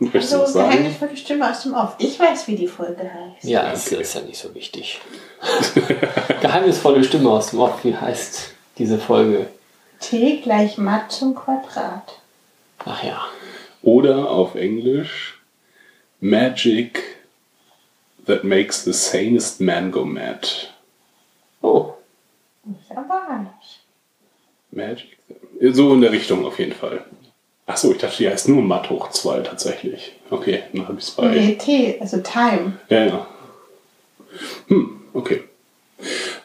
[0.00, 0.70] Möchtest du Also was sagen?
[0.70, 1.94] geheimnisvolle Stimme aus dem Off.
[1.98, 3.44] Ich weiß, wie die Folge heißt.
[3.44, 5.00] Ja, das ist ja nicht so wichtig.
[6.40, 7.84] Geheimnisvolle Stimme aus dem Off.
[7.84, 9.46] Wie heißt diese Folge?
[10.00, 12.18] T gleich Matt zum Quadrat.
[12.84, 13.20] Ach ja.
[13.82, 15.38] Oder auf Englisch
[16.20, 17.02] Magic
[18.26, 20.48] that makes the sanest man go mad.
[21.62, 21.92] Oh,
[22.64, 23.80] Ist aber anders.
[24.70, 25.18] Magic?
[25.72, 27.04] So in der Richtung auf jeden Fall.
[27.70, 30.12] Achso, ich dachte, die heißt nur Matt hoch 2 tatsächlich.
[30.28, 31.28] Okay, dann habe ich es bei.
[31.28, 32.80] Nee, T, also Time.
[32.88, 33.26] Ja, ja.
[34.66, 35.44] Hm, okay.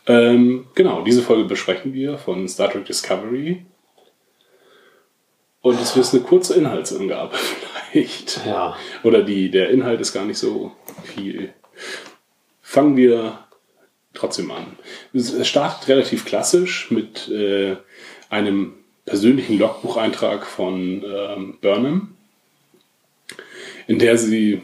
[0.06, 3.66] Ähm, genau, diese Folge besprechen wir von Star Trek Discovery.
[5.62, 7.36] Und es wird eine kurze Inhaltsangabe
[7.92, 8.46] vielleicht.
[8.46, 8.76] ja.
[9.02, 10.74] Oder die, der Inhalt ist gar nicht so
[11.06, 11.54] viel.
[12.62, 13.40] Fangen wir
[14.14, 14.78] trotzdem an.
[15.12, 17.78] Es startet relativ klassisch mit äh,
[18.30, 22.16] einem persönlichen Logbucheintrag von ähm, Burnham,
[23.88, 24.62] in der sie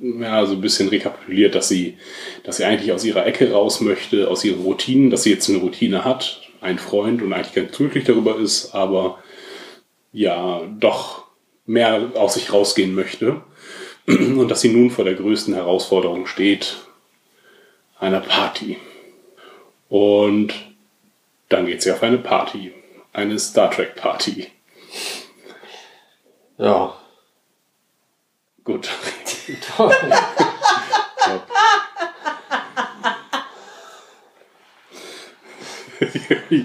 [0.00, 1.96] ja, so ein bisschen rekapituliert, dass sie,
[2.44, 5.58] dass sie eigentlich aus ihrer Ecke raus möchte, aus ihren Routinen, dass sie jetzt eine
[5.58, 9.18] Routine hat, einen Freund und eigentlich ganz glücklich darüber ist, aber
[10.12, 11.24] ja, doch
[11.66, 13.42] mehr aus sich rausgehen möchte
[14.06, 16.78] und dass sie nun vor der größten Herausforderung steht,
[17.98, 18.76] einer Party.
[19.88, 20.52] Und
[21.48, 22.72] dann geht sie auf eine Party,
[23.12, 24.50] eine Star Trek Party.
[26.58, 26.96] Ja.
[28.64, 28.88] Gut.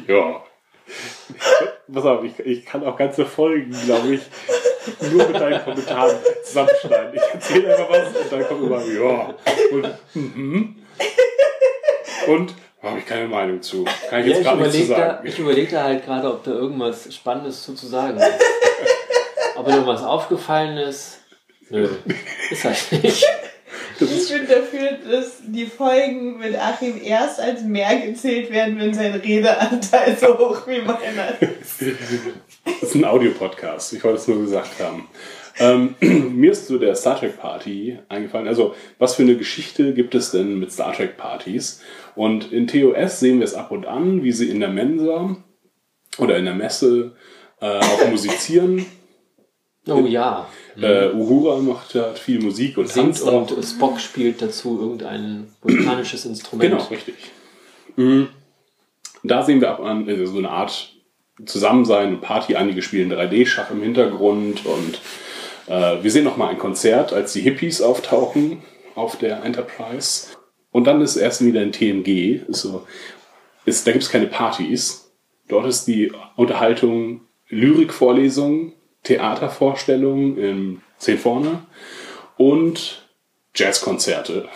[0.08, 0.44] Ja.
[1.94, 4.22] Pass auf, ich, ich kann auch ganze Folgen, glaube ich,
[5.12, 7.14] nur mit deinen Kommentaren zusammenschneiden.
[7.14, 9.36] Ich erzähle einfach was und dann kommt immer, ja.
[9.72, 10.76] Und, mhm.
[12.28, 12.56] und
[12.90, 13.86] habe ich keine Meinung zu.
[14.10, 15.28] Kann ich Ja, jetzt gerade nicht zu überlege da, sagen.
[15.28, 18.28] ich überleg da halt gerade, ob da irgendwas Spannendes zu, zu sagen ist.
[19.56, 21.20] ob mir irgendwas aufgefallen ist.
[21.70, 21.90] Nö,
[22.50, 23.26] ist halt nicht.
[24.00, 29.12] Ich bin dafür, dass die Folgen mit Achim erst als mehr gezählt werden, wenn sein
[29.16, 31.82] Redeanteil so hoch wie meiner ist.
[32.80, 33.94] Das ist ein Audiopodcast.
[33.94, 35.08] Ich wollte es nur gesagt haben.
[35.60, 35.96] Ähm,
[36.36, 38.48] mir ist zu der Star Trek Party eingefallen.
[38.48, 41.82] Also, was für eine Geschichte gibt es denn mit Star Trek Partys?
[42.16, 45.36] Und in TOS sehen wir es ab und an, wie sie in der Mensa
[46.18, 47.14] oder in der Messe
[47.62, 48.86] äh, auch musizieren.
[49.88, 50.48] Oh ja.
[50.80, 53.64] Äh, Uhura macht hat viel Musik und Singt tanzt und auch.
[53.64, 56.72] Spock spielt dazu irgendein vulkanisches Instrument.
[56.72, 57.16] Genau, richtig.
[57.96, 58.28] Mhm.
[59.24, 60.94] Da sehen wir ab an also so eine Art
[61.46, 62.56] Zusammensein und Party.
[62.56, 65.00] Einige spielen 3D-Schach im Hintergrund und
[65.68, 68.64] äh, wir sehen noch mal ein Konzert, als die Hippies auftauchen
[68.96, 70.28] auf der Enterprise.
[70.72, 72.42] Und dann ist erst wieder ein TNG.
[72.48, 72.86] Ist so,
[73.66, 75.12] ist, da gibt es keine Partys.
[75.48, 78.74] Dort ist die Unterhaltung Lyrikvorlesung,
[79.04, 81.64] Theatervorstellung im 10 vorne
[82.38, 83.08] und
[83.56, 84.50] Jazzkonzerte.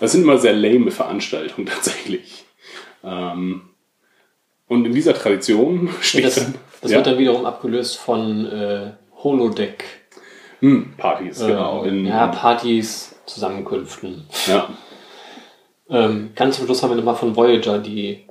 [0.00, 2.44] Das sind immer sehr lame Veranstaltungen tatsächlich.
[3.04, 3.62] Ähm,
[4.68, 6.46] und in dieser Tradition Ja, steht das
[6.80, 8.92] das ja, wird dann wiederum abgelöst von äh,
[9.22, 9.84] Holodeck.
[10.60, 11.84] Hm, Partys, genau.
[11.84, 14.26] Äh, In, ja, Partys, Zusammenkünften.
[14.46, 14.68] ja.
[15.88, 18.24] Ähm, ganz zum Schluss haben wir nochmal von Voyager die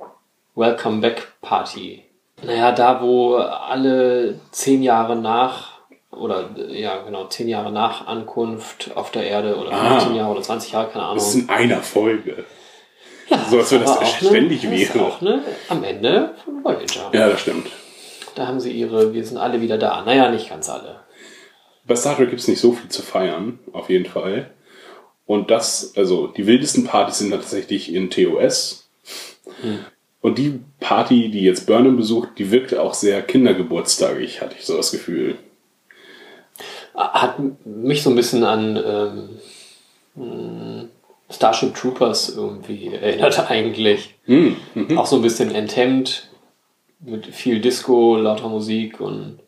[0.55, 2.03] Welcome Back Party.
[2.43, 5.79] Naja, da wo alle zehn Jahre nach,
[6.11, 9.91] oder ja genau, zehn Jahre nach Ankunft auf der Erde oder Ah.
[9.99, 11.15] 15 Jahre oder 20 Jahre, keine Ahnung.
[11.17, 12.43] Das ist in einer Folge.
[13.29, 15.05] ja, so, als wenn das ständig ne, ist wäre.
[15.05, 17.09] auch ne, am Ende von Voyager.
[17.13, 17.67] Ja, das stimmt.
[18.35, 20.01] Da haben sie ihre, wir sind alle wieder da.
[20.05, 20.99] Naja, nicht ganz alle.
[21.87, 24.51] Bei Star Trek gibt es nicht so viel zu feiern, auf jeden Fall.
[25.25, 28.87] Und das, also die wildesten Partys sind tatsächlich in TOS.
[30.21, 34.75] Und die Party, die jetzt Burnham besucht, die wirkte auch sehr kindergeburtstagig, hatte ich so
[34.75, 35.37] das Gefühl.
[36.95, 39.29] Hat mich so ein bisschen an ähm,
[40.15, 40.85] mh,
[41.29, 44.15] Starship Troopers irgendwie erinnert eigentlich.
[44.25, 44.97] Hm, mhm.
[44.97, 46.29] Auch so ein bisschen enthemmt,
[46.99, 49.39] mit viel Disco, lauter Musik und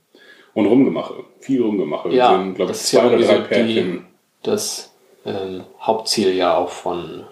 [0.58, 2.10] Und Rumgemache, viel Rumgemache.
[2.10, 4.02] ja, sind, glaube ich, das ist zwei ja oder irgendwie drei so die,
[4.42, 4.92] das
[5.24, 7.24] ähm, Hauptziel ja auch von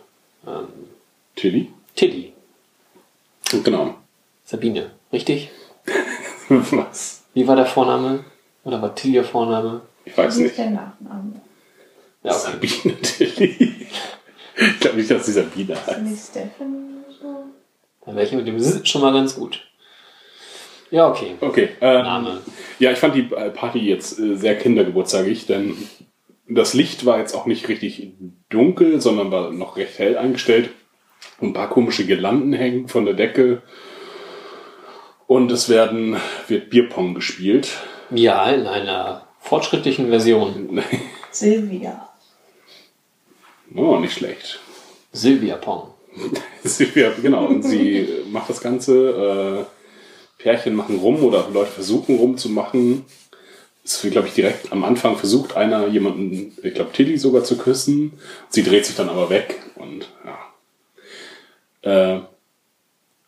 [0.46, 0.68] ähm,
[1.36, 1.72] Tilly?
[1.96, 2.34] Tilly,
[3.64, 3.96] Genau.
[4.44, 5.50] Sabine, richtig?
[6.50, 7.24] Was?
[7.34, 8.26] Wie war der Vorname?
[8.64, 9.82] Oder war Tilly ihr Vorname?
[10.06, 10.58] Ich weiß Wie ist nicht.
[10.60, 11.42] der Nachname?
[12.22, 12.68] Ja, okay.
[12.68, 13.88] Sabine Tilly.
[14.56, 16.02] Ich glaube nicht, dass dieser Biene heißt.
[16.04, 17.46] Nicht Stefan so?
[18.06, 19.66] Dann wäre ich mit dem S schon mal ganz gut.
[20.92, 21.36] Ja, okay.
[21.42, 21.70] Okay.
[21.82, 22.42] Ähm, Name.
[22.80, 25.76] Ja, ich fand die äh, Party jetzt äh, sehr kindergeburtstagig, denn
[26.48, 28.14] das Licht war jetzt auch nicht richtig
[28.50, 30.70] dunkel, sondern war noch recht hell eingestellt.
[31.42, 33.62] Ein paar komische Girlanden hängen von der Decke.
[35.28, 36.18] Und es werden,
[36.48, 37.70] wird Bierpong gespielt.
[38.12, 40.82] Ja, in einer fortschrittlichen Version.
[41.32, 42.10] Silvia.
[43.76, 44.60] Oh, nicht schlecht.
[45.12, 45.90] Silvia Pong.
[46.64, 49.66] Sie, ja, genau, und sie macht das Ganze.
[49.68, 49.75] Äh,
[50.38, 53.06] Pärchen machen rum oder Leute versuchen rumzumachen.
[53.84, 57.58] Es wird, glaube ich, direkt am Anfang versucht einer jemanden, ich glaube, Tilly sogar zu
[57.58, 58.14] küssen.
[58.50, 62.16] Sie dreht sich dann aber weg und ja.
[62.16, 62.22] Äh,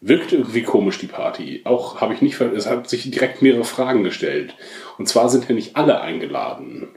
[0.02, 1.62] wirkt irgendwie komisch, die Party.
[1.64, 4.56] Auch habe ich nicht, es hat sich direkt mehrere Fragen gestellt.
[4.98, 6.90] Und zwar sind ja nicht alle eingeladen.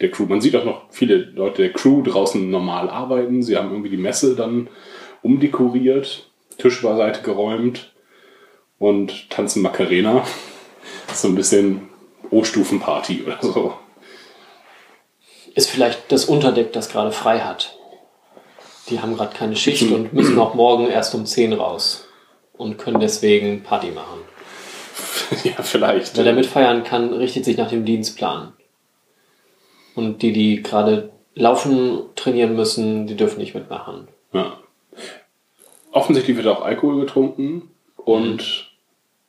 [0.00, 0.26] Der Crew.
[0.26, 3.42] Man sieht auch noch viele Leute der Crew draußen normal arbeiten.
[3.42, 4.68] Sie haben irgendwie die Messe dann
[5.22, 6.28] umdekoriert,
[6.58, 7.91] Tisch beiseite geräumt
[8.82, 10.24] und tanzen Macarena.
[11.14, 11.90] So ein bisschen
[12.30, 13.74] O-Stufen-Party oder so.
[15.54, 17.76] Ist vielleicht das Unterdeck, das gerade frei hat.
[18.88, 22.06] Die haben gerade keine Schicht und müssen auch morgen erst um 10 raus.
[22.54, 24.20] Und können deswegen Party machen.
[25.44, 26.16] ja, vielleicht.
[26.16, 28.54] Wer da mitfeiern kann, richtet sich nach dem Dienstplan.
[29.94, 34.08] Und die, die gerade laufen, trainieren müssen, die dürfen nicht mitmachen.
[34.32, 34.58] Ja.
[35.90, 38.71] Offensichtlich wird auch Alkohol getrunken und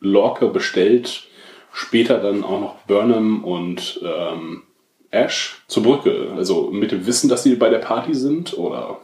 [0.04, 1.24] Lorca bestellt
[1.72, 4.64] später dann auch noch Burnham und ähm,
[5.10, 6.32] Ash zur Brücke.
[6.36, 9.00] Also mit dem Wissen, dass sie bei der Party sind oder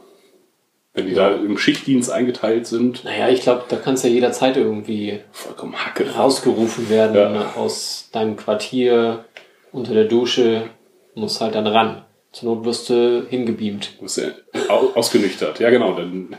[0.93, 3.03] wenn die da im Schichtdienst eingeteilt sind.
[3.05, 6.11] Naja, ich glaube, da kannst du ja jederzeit irgendwie Vollkommen Hacke.
[6.15, 7.53] rausgerufen werden Ja.
[7.55, 9.25] aus deinem Quartier
[9.71, 10.69] unter der Dusche,
[11.15, 12.03] musst halt dann ran.
[12.31, 13.97] Zur Not wirst du hingebeamt.
[13.97, 14.29] Du bist ja
[14.67, 15.59] au- ausgenüchtert.
[15.59, 15.93] Ja, genau.
[15.93, 16.35] Dann,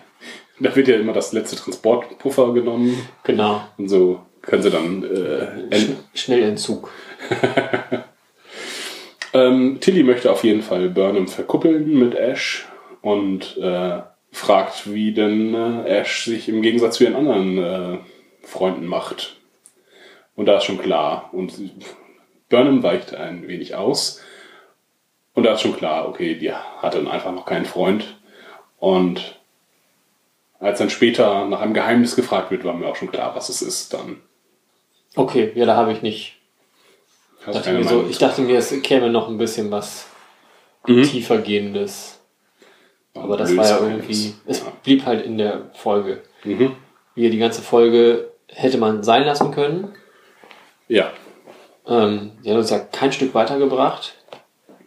[0.61, 3.63] da wird ja immer das letzte Transportpuffer genommen Genau.
[3.79, 6.91] und so können sie dann äh, Sch Schnellentzug.
[9.33, 12.67] Ähm, Tilly möchte auf jeden Fall Burnham verkuppeln mit Ash
[13.01, 14.01] und äh,
[14.33, 17.99] fragt, wie denn äh, Ash sich im Gegensatz zu ihren anderen äh,
[18.43, 19.37] Freunden macht.
[20.35, 21.31] Und da ist schon klar.
[21.33, 21.55] Und
[22.49, 24.21] Burnham weicht ein wenig aus.
[25.35, 28.19] Und da ist schon klar, okay, die hat dann einfach noch keinen Freund.
[28.79, 29.41] Und
[30.59, 33.63] als dann später nach einem Geheimnis gefragt wird, war mir auch schon klar, was es
[33.63, 33.95] ist.
[33.95, 34.21] Dann
[35.17, 36.37] Okay, ja, da habe ich nicht.
[37.45, 40.07] Dachte mir so, ich dachte mir, es käme noch ein bisschen was
[40.87, 41.03] Mhm.
[41.03, 42.21] tiefergehendes.
[43.15, 46.23] Aber das war ja irgendwie, es blieb halt in der Folge.
[46.45, 46.77] Mhm.
[47.15, 49.93] Wie die ganze Folge hätte man sein lassen können.
[50.89, 51.11] Ja,
[51.87, 54.15] Ähm, die hat uns ja kein Stück weitergebracht.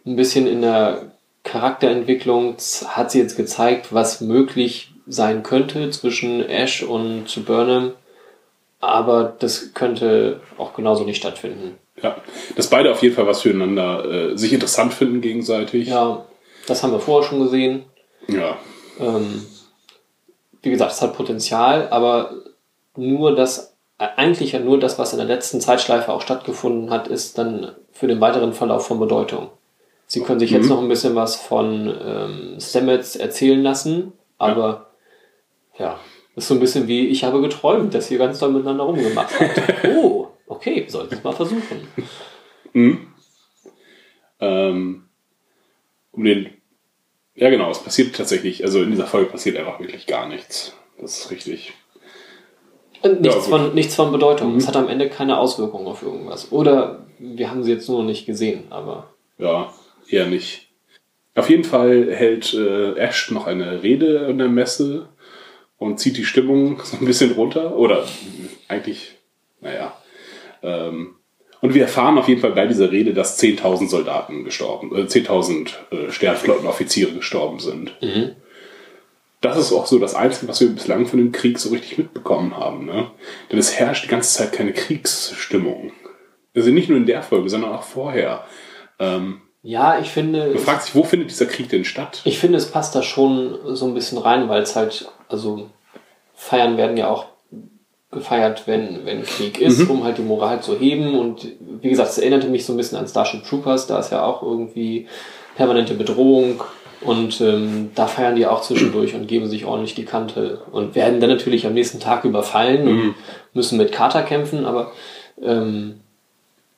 [0.06, 1.12] Ein bisschen in der
[1.42, 2.56] Charakterentwicklung
[2.86, 7.92] hat sie jetzt gezeigt, was möglich sein könnte zwischen Ash und Burnham.
[8.84, 11.78] Aber das könnte auch genauso nicht stattfinden.
[12.02, 12.16] Ja,
[12.56, 15.88] dass beide auf jeden Fall was füreinander äh, sich interessant finden gegenseitig.
[15.88, 16.24] Ja,
[16.66, 17.84] das haben wir vorher schon gesehen.
[18.28, 18.56] Ja.
[18.98, 19.46] Ähm,
[20.62, 22.34] wie gesagt, es hat Potenzial, aber
[22.96, 27.08] nur das, äh, eigentlich ja nur das, was in der letzten Zeitschleife auch stattgefunden hat,
[27.08, 29.50] ist dann für den weiteren Verlauf von Bedeutung.
[30.06, 34.90] Sie können sich jetzt noch ein bisschen was von ähm, Stamets erzählen lassen, aber
[35.78, 35.98] ja,
[36.36, 39.60] ist so ein bisschen wie, ich habe geträumt, dass ihr ganz doll miteinander rumgemacht habt.
[39.96, 41.88] oh, okay, sollten es mal versuchen.
[44.40, 45.04] Ähm,
[46.12, 46.50] um den.
[47.36, 50.76] Ja, genau, es passiert tatsächlich, also in dieser Folge passiert einfach wirklich gar nichts.
[51.00, 51.72] Das ist richtig.
[53.02, 54.56] Und nichts, Ja, von, nichts von Bedeutung.
[54.56, 56.52] Es hat am Ende keine Auswirkungen auf irgendwas.
[56.52, 59.72] Oder wir haben sie jetzt nur noch nicht gesehen, aber Ja,
[60.08, 60.68] eher nicht.
[61.34, 65.08] Auf jeden Fall hält äh, Ash noch eine Rede in der Messe
[65.78, 67.76] und zieht die Stimmung so ein bisschen runter.
[67.76, 68.06] Oder
[68.68, 69.16] eigentlich,
[69.60, 69.96] naja.
[70.62, 71.16] Ähm,
[71.60, 75.72] und wir erfahren auf jeden Fall bei dieser Rede, dass 10.000 Soldaten gestorben, äh, 10.000
[75.90, 77.96] äh, Sternflottenoffiziere gestorben sind.
[79.40, 82.56] Das ist auch so das Einzige, was wir bislang von dem Krieg so richtig mitbekommen
[82.56, 82.86] haben.
[82.86, 83.10] Ne?
[83.50, 85.92] Denn es herrscht die ganze Zeit keine Kriegsstimmung.
[86.54, 88.44] Also nicht nur in der Folge, sondern auch vorher.
[88.98, 90.50] Ähm, ja, ich finde.
[90.50, 92.20] man fragt sich, wo findet dieser Krieg denn statt?
[92.24, 95.70] Ich finde, es passt da schon so ein bisschen rein, weil es halt, also
[96.34, 97.26] Feiern werden ja auch
[98.10, 101.18] gefeiert, wenn, wenn Krieg ist, um halt die Moral zu heben.
[101.18, 101.48] Und
[101.80, 104.42] wie gesagt, es erinnerte mich so ein bisschen an Starship Troopers, da ist ja auch
[104.42, 105.08] irgendwie
[105.56, 106.62] permanente Bedrohung.
[107.00, 111.20] Und ähm, da feiern die auch zwischendurch und geben sich ordentlich die Kante und werden
[111.20, 113.14] dann natürlich am nächsten Tag überfallen und
[113.52, 114.92] müssen mit Carter kämpfen, aber
[115.42, 116.00] ähm,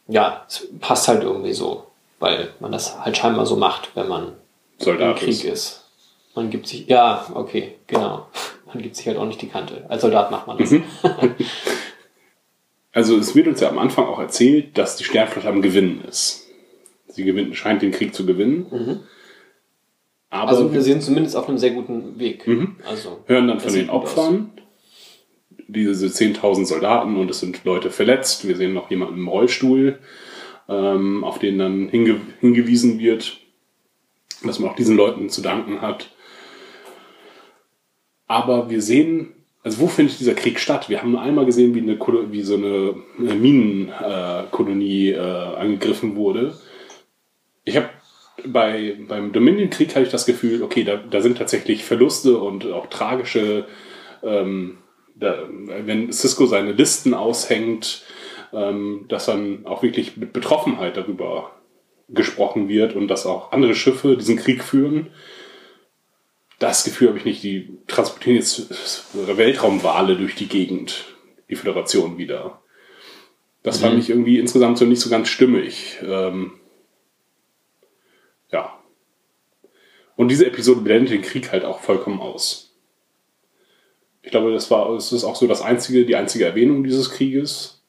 [0.08, 1.84] ja, es passt halt irgendwie so,
[2.18, 4.32] weil man das halt scheinbar so macht, wenn man
[4.78, 5.44] im Soldat Krieg ist.
[5.44, 5.84] ist.
[6.36, 8.28] Man gibt sich, ja, okay, genau.
[8.66, 9.86] Man gibt sich halt auch nicht die Kante.
[9.88, 10.74] Als Soldat macht man das.
[12.92, 16.46] Also es wird uns ja am Anfang auch erzählt, dass die Sternflotte am Gewinnen ist.
[17.08, 19.04] Sie gewinnt, scheint den Krieg zu gewinnen.
[20.30, 22.46] Aber Also wir sind zumindest auf einem sehr guten Weg.
[22.46, 22.76] Mhm.
[22.88, 24.50] Also hören dann von den Opfern.
[25.68, 28.46] Diese 10.000 Soldaten und es sind Leute verletzt.
[28.46, 29.98] Wir sehen noch jemanden im Rollstuhl,
[30.68, 33.40] ähm, auf den dann hinge hingewiesen wird,
[34.44, 36.10] dass man auch diesen Leuten zu danken hat.
[38.26, 40.88] Aber wir sehen, also wo findet dieser Krieg statt?
[40.88, 41.98] Wir haben nur einmal gesehen, wie, eine,
[42.30, 46.54] wie so eine, eine Minenkolonie äh, äh, angegriffen wurde.
[47.64, 47.88] Ich habe
[48.44, 52.86] bei, beim Dominion-Krieg hatte ich das Gefühl, okay, da, da sind tatsächlich Verluste und auch
[52.86, 53.66] tragische,
[54.22, 54.78] ähm,
[55.14, 58.04] da, wenn Cisco seine Listen aushängt,
[58.52, 61.52] ähm, dass dann auch wirklich mit Betroffenheit darüber
[62.08, 65.08] gesprochen wird und dass auch andere Schiffe diesen Krieg führen.
[66.58, 67.42] Das Gefühl habe ich nicht.
[67.42, 71.04] Die transportieren jetzt Weltraumwale durch die Gegend,
[71.50, 72.62] die Föderation wieder.
[73.62, 75.98] Das fand ich irgendwie insgesamt so nicht so ganz stimmig.
[76.02, 76.52] Ähm,
[78.52, 78.78] ja.
[80.14, 82.72] Und diese Episode blendet den Krieg halt auch vollkommen aus.
[84.22, 87.82] Ich glaube, das war, es ist auch so das einzige, die einzige Erwähnung dieses Krieges.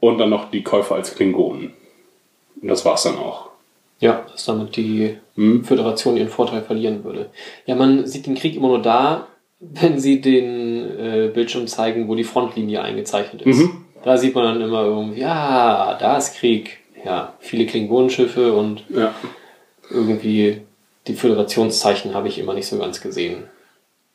[0.00, 1.74] Und dann noch die Käufer als Klingonen.
[2.60, 3.47] Und das war's dann auch.
[4.00, 5.64] Ja, dass damit die Hm?
[5.64, 7.30] Föderation ihren Vorteil verlieren würde.
[7.66, 9.26] Ja, man sieht den Krieg immer nur da,
[9.60, 13.58] wenn sie den äh, Bildschirm zeigen, wo die Frontlinie eingezeichnet ist.
[13.58, 13.84] Mhm.
[14.04, 16.78] Da sieht man dann immer irgendwie, ja, da ist Krieg.
[17.04, 19.14] Ja, viele Klingonenschiffe und Ja.
[19.90, 20.62] irgendwie
[21.06, 23.44] die Föderationszeichen habe ich immer nicht so ganz gesehen.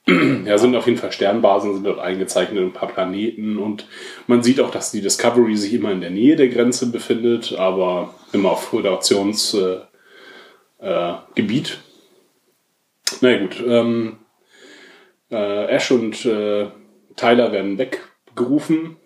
[0.46, 3.88] Ja, sind auf jeden Fall Sternbasen, sind dort eingezeichnet, ein paar Planeten und
[4.28, 8.14] man sieht auch, dass die Discovery sich immer in der Nähe der Grenze befindet, aber
[8.34, 9.88] immer auf Föderationsgebiet.
[10.80, 11.80] Äh, Gebiet.
[13.22, 14.18] Na ja, gut, ähm,
[15.32, 16.68] äh, Ash und äh,
[17.16, 18.98] Tyler werden weggerufen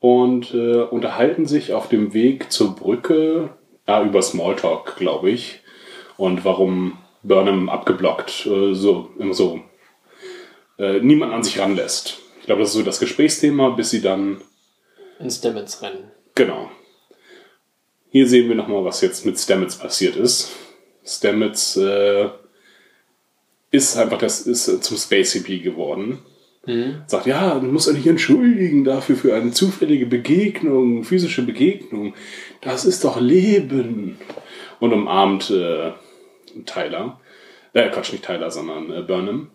[0.00, 3.50] und äh, unterhalten sich auf dem Weg zur Brücke,
[3.86, 5.60] ja, über Smalltalk, glaube ich,
[6.16, 9.60] und warum Burnham abgeblockt, äh, so, immer so,
[10.78, 12.18] äh, niemand an sich ranlässt.
[12.40, 14.40] Ich glaube, das ist so das Gesprächsthema, bis sie dann,
[15.18, 16.10] In Stamets rennen.
[16.34, 16.70] genau.
[18.10, 20.52] Hier sehen wir nochmal, was jetzt mit Stamets passiert ist.
[21.04, 22.28] Stamets äh,
[23.70, 26.20] ist einfach, das ist äh, zum Space Hippie geworden.
[27.06, 32.12] Sagt, ja, du musst dich entschuldigen dafür für eine zufällige Begegnung, physische Begegnung.
[32.60, 34.18] Das ist doch Leben.
[34.78, 35.92] Und umarmt äh,
[36.66, 37.20] Tyler.
[37.72, 39.50] Äh, Quatsch, nicht Tyler, sondern äh, Burnham.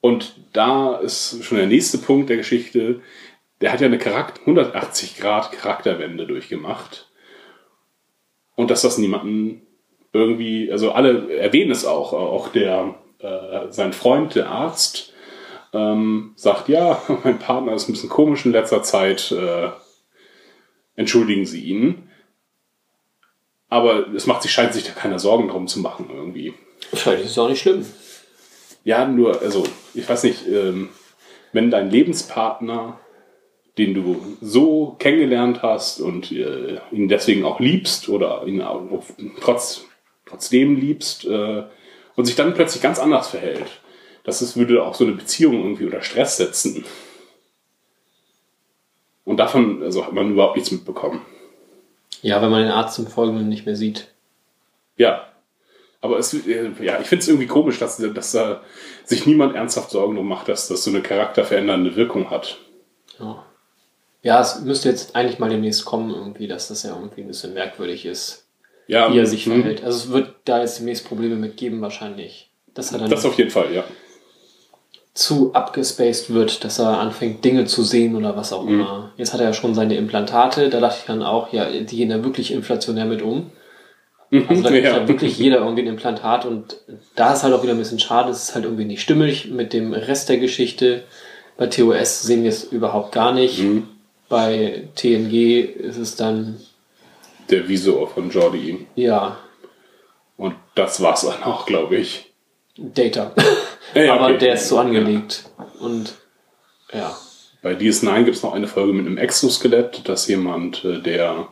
[0.00, 3.00] Und da ist schon der nächste Punkt der Geschichte.
[3.60, 7.08] Der hat ja eine Charakter 180 Grad Charakterwende durchgemacht.
[8.54, 9.62] Und dass das niemanden
[10.12, 15.12] irgendwie, also alle erwähnen es auch, auch der, äh, sein Freund, der Arzt,
[15.72, 19.70] ähm, sagt, ja, mein Partner ist ein bisschen komisch in letzter Zeit, äh,
[20.94, 22.05] entschuldigen Sie ihn.
[23.68, 26.54] Aber es macht sich, scheint sich da keiner Sorgen drum zu machen irgendwie.
[26.92, 27.84] Vielleicht ist es auch nicht schlimm.
[28.84, 30.90] Ja, nur, also, ich weiß nicht, ähm,
[31.52, 33.00] wenn dein Lebenspartner,
[33.78, 38.82] den du so kennengelernt hast und äh, ihn deswegen auch liebst oder ihn auch
[39.40, 39.84] trotz,
[40.24, 41.64] trotzdem liebst äh,
[42.14, 43.80] und sich dann plötzlich ganz anders verhält,
[44.22, 46.84] das ist, würde auch so eine Beziehung irgendwie unter Stress setzen.
[49.24, 51.20] Und davon also, hat man überhaupt nichts mitbekommen.
[52.22, 54.08] Ja, wenn man den Arzt im Folgenden nicht mehr sieht.
[54.96, 55.26] Ja.
[56.00, 58.62] Aber es, äh, ja, ich finde es irgendwie komisch, dass, dass da
[59.04, 62.58] sich niemand ernsthaft Sorgen drum macht, dass das so eine charakterverändernde Wirkung hat.
[63.18, 63.44] Ja.
[64.22, 67.54] ja, es müsste jetzt eigentlich mal demnächst kommen, irgendwie, dass das ja irgendwie ein bisschen
[67.54, 68.46] merkwürdig ist,
[68.86, 69.62] Ja, wie er sich mhm.
[69.62, 69.84] verhält.
[69.84, 72.50] Also es wird da jetzt demnächst Probleme mit geben, wahrscheinlich.
[72.74, 73.84] Dass er dann Das auf jeden Fall, ja.
[75.16, 78.80] Zu abgespaced wird, dass er anfängt, Dinge zu sehen oder was auch Mhm.
[78.80, 79.12] immer.
[79.16, 82.10] Jetzt hat er ja schon seine Implantate, da dachte ich dann auch, ja, die gehen
[82.10, 83.50] da wirklich inflationär mit um.
[84.30, 84.98] Also da kriegt Ja.
[84.98, 86.76] ja wirklich jeder irgendwie ein Implantat und
[87.14, 89.72] da ist halt auch wieder ein bisschen schade, es ist halt irgendwie nicht stimmig mit
[89.72, 91.04] dem Rest der Geschichte.
[91.56, 93.60] Bei TOS sehen wir es überhaupt gar nicht.
[93.62, 93.88] Mhm.
[94.28, 96.60] Bei TNG ist es dann,
[97.48, 98.86] Der Visor von Jordi.
[98.96, 99.38] ja,
[100.36, 102.25] Und das war's dann auch, glaube ich.
[102.76, 103.32] Data.
[103.94, 104.38] Ja, ja, Aber okay.
[104.38, 105.44] der ist so angelegt.
[105.78, 106.16] Und
[106.92, 107.16] ja.
[107.62, 111.48] Bei DS9 gibt es noch eine Folge mit einem Exoskelett, dass jemand, äh, der,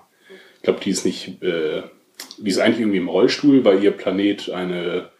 [0.56, 1.84] ich glaube, die ist nicht, äh,
[2.36, 5.10] die ist eigentlich irgendwie im Rollstuhl, weil ihr Planet eine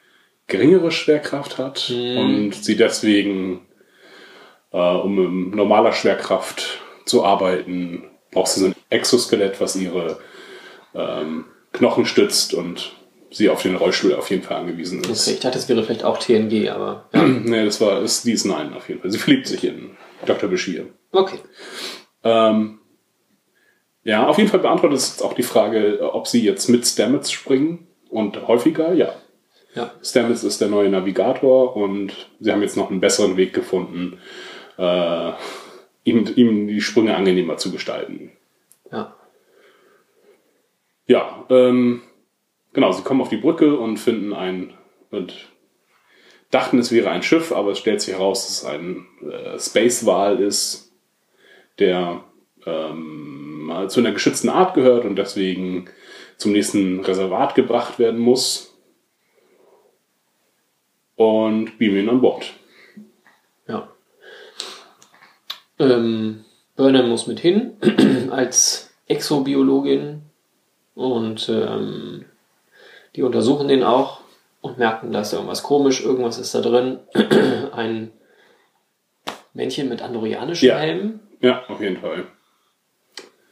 [0.46, 3.66] geringere Schwerkraft hat und sie deswegen,
[4.72, 10.18] äh, um mit normaler Schwerkraft zu arbeiten, braucht sie so ein Exoskelett, was ihre
[10.94, 12.92] ähm, Knochen stützt und
[13.34, 15.26] sie auf den Rollstuhl auf jeden Fall angewiesen ist.
[15.26, 17.22] Okay, ich dachte, es wäre vielleicht auch TNG, aber ja.
[17.24, 19.10] nee, das war ist DS9 auf jeden Fall.
[19.10, 20.48] Sie verliebt sich in Dr.
[20.48, 20.86] Bashir.
[21.12, 21.38] Okay.
[22.22, 22.78] Ähm,
[24.04, 27.32] ja, auf jeden Fall beantwortet es jetzt auch die Frage, ob sie jetzt mit Stamets
[27.32, 29.14] springen und häufiger, ja.
[29.74, 29.90] Ja.
[30.02, 34.20] Stamets ist der neue Navigator und sie haben jetzt noch einen besseren Weg gefunden,
[34.78, 35.32] äh,
[36.04, 38.30] ihm, ihm die Sprünge angenehmer zu gestalten.
[38.92, 39.16] Ja.
[41.06, 42.02] Ja, ähm,
[42.74, 44.74] genau, sie kommen auf die Brücke und finden ein
[45.10, 45.48] und
[46.50, 50.40] dachten, es wäre ein Schiff, aber es stellt sich heraus, dass es ein äh, Space-Wal
[50.40, 50.92] ist,
[51.78, 52.22] der
[52.66, 55.86] ähm, zu einer geschützten Art gehört und deswegen
[56.36, 58.70] zum nächsten Reservat gebracht werden muss.
[61.16, 62.52] Und beamen ihn an Bord.
[63.68, 63.88] Ja.
[65.78, 66.44] Ähm,
[66.76, 67.76] Burnham muss mit hin
[68.30, 70.22] als Exobiologin
[70.94, 72.24] und ähm,
[73.16, 74.20] die untersuchen den auch
[74.60, 77.00] und merken, da ist irgendwas komisch, irgendwas ist da drin.
[77.72, 78.12] Ein
[79.52, 80.78] Männchen mit andorianischem Ja.
[80.78, 82.26] Helm Ja, auf jeden Fall.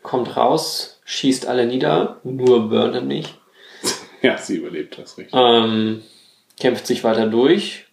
[0.02, 3.38] kommt raus, schießt alle nieder, nur Burnham nicht.
[4.23, 5.35] Ja, sie überlebt das richtig.
[5.37, 6.00] Ähm,
[6.61, 7.87] kämpft sich weiter durch,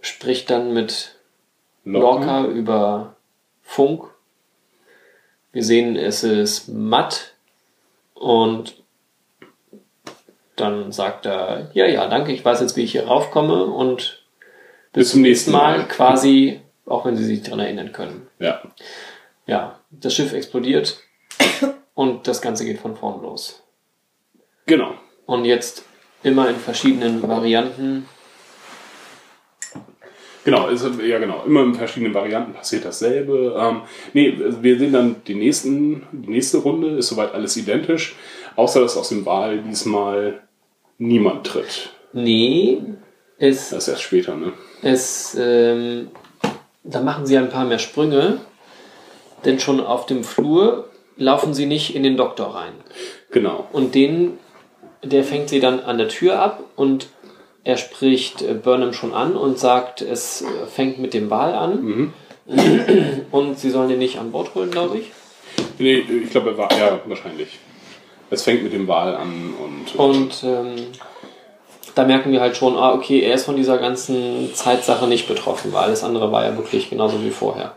[0.00, 1.14] spricht dann mit
[1.84, 3.16] Lorca über
[3.60, 4.04] Funk.
[5.52, 7.34] Wir sehen, es ist matt
[8.14, 8.82] und
[10.56, 14.22] dann sagt er, ja, ja, danke, ich weiß jetzt, wie ich hier raufkomme und
[14.92, 18.26] bis, zum nächsten Mal, quasi, auch wenn Sie sich daran erinnern können.
[18.38, 18.62] Ja,
[19.46, 20.98] Ja, das Schiff explodiert
[21.94, 23.62] und das Ganze geht von vorn los.
[24.64, 24.94] genau.
[25.26, 25.84] Und jetzt
[26.22, 28.08] immer in verschiedenen Varianten.
[30.44, 31.42] Genau, ist, ja genau.
[31.44, 33.56] Immer in verschiedenen Varianten passiert dasselbe.
[33.58, 33.80] Ähm,
[34.12, 38.14] nee, wir sehen dann die, nächsten, die nächste Runde, ist soweit alles identisch,
[38.54, 40.45] außer dass aus dem Wahl diesmal
[40.98, 41.90] niemand tritt.
[42.12, 42.82] Nee,
[43.38, 44.52] es Das ist erst später, ne?
[44.82, 46.08] Es, ähm,
[46.84, 48.40] da machen sie ein paar mehr Sprünge,
[49.44, 52.72] denn schon auf dem Flur laufen sie nicht in den Doktor rein.
[53.30, 53.66] Genau.
[53.72, 54.38] Und den,
[55.02, 57.08] der fängt sie dann an der Tür ab und
[57.64, 62.12] er spricht äh, Burnham schon an und sagt, es äh, fängt mit dem Wal an.
[63.32, 65.10] Und sie sollen den nicht an Bord holen, glaube ich.
[65.78, 67.58] Nee, ich glaube, er war, ja, wahrscheinlich.
[68.30, 69.96] Es fängt mit dem Wahl an und.
[69.96, 70.86] Und ähm,
[71.94, 75.72] da merken wir halt schon, ah, okay, er ist von dieser ganzen Zeitsache nicht betroffen,
[75.72, 77.76] weil alles andere war ja wirklich genauso wie vorher.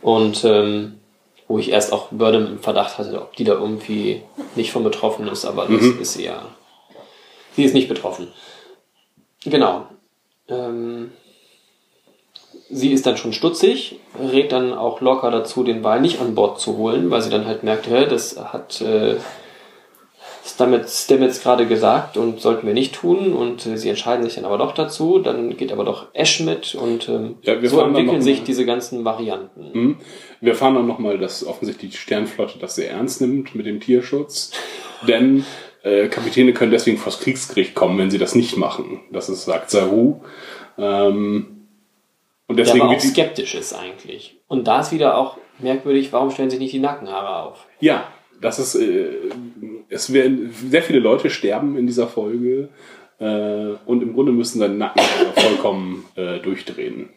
[0.00, 1.00] Und ähm,
[1.46, 4.22] wo ich erst auch Burnham im Verdacht hatte, ob die da irgendwie
[4.54, 6.42] nicht von betroffen ist, aber das ist sie ja.
[7.56, 8.28] Sie ist nicht betroffen.
[9.44, 9.86] Genau.
[10.48, 11.10] Ähm,
[12.70, 16.60] sie ist dann schon stutzig, rät dann auch locker dazu, den Wal nicht an Bord
[16.60, 19.16] zu holen, weil sie dann halt merkt, hä, das hat äh,
[20.44, 24.44] Stamets, Stamets gerade gesagt und sollten wir nicht tun und äh, sie entscheiden sich dann
[24.44, 27.94] aber doch dazu, dann geht aber doch Ash mit und ähm, Ja, wir so fahren
[27.94, 29.72] entwickeln sich diese ganzen Varianten.
[29.72, 29.96] Hm.
[30.40, 34.52] Wir erfahren dann nochmal, dass offensichtlich die Sternflotte das sehr ernst nimmt mit dem Tierschutz.
[35.06, 35.44] Denn
[35.82, 39.00] äh, Kapitäne können deswegen vors Kriegsgericht kommen, wenn sie das nicht machen.
[39.12, 40.20] Das ist, sagt Saru.
[40.78, 41.66] Ähm,
[42.46, 44.38] und Der deswegen aber auch skeptisch ist eigentlich.
[44.48, 47.66] Und da ist wieder auch merkwürdig, warum stellen sich nicht die Nackenhaare auf?
[47.80, 48.08] Ja,
[48.40, 49.10] das ist, äh,
[49.90, 52.68] es werden sehr viele Leute sterben in dieser Folge
[53.18, 55.02] äh, und im Grunde müssen seine Nacken
[55.34, 57.10] vollkommen äh, durchdrehen.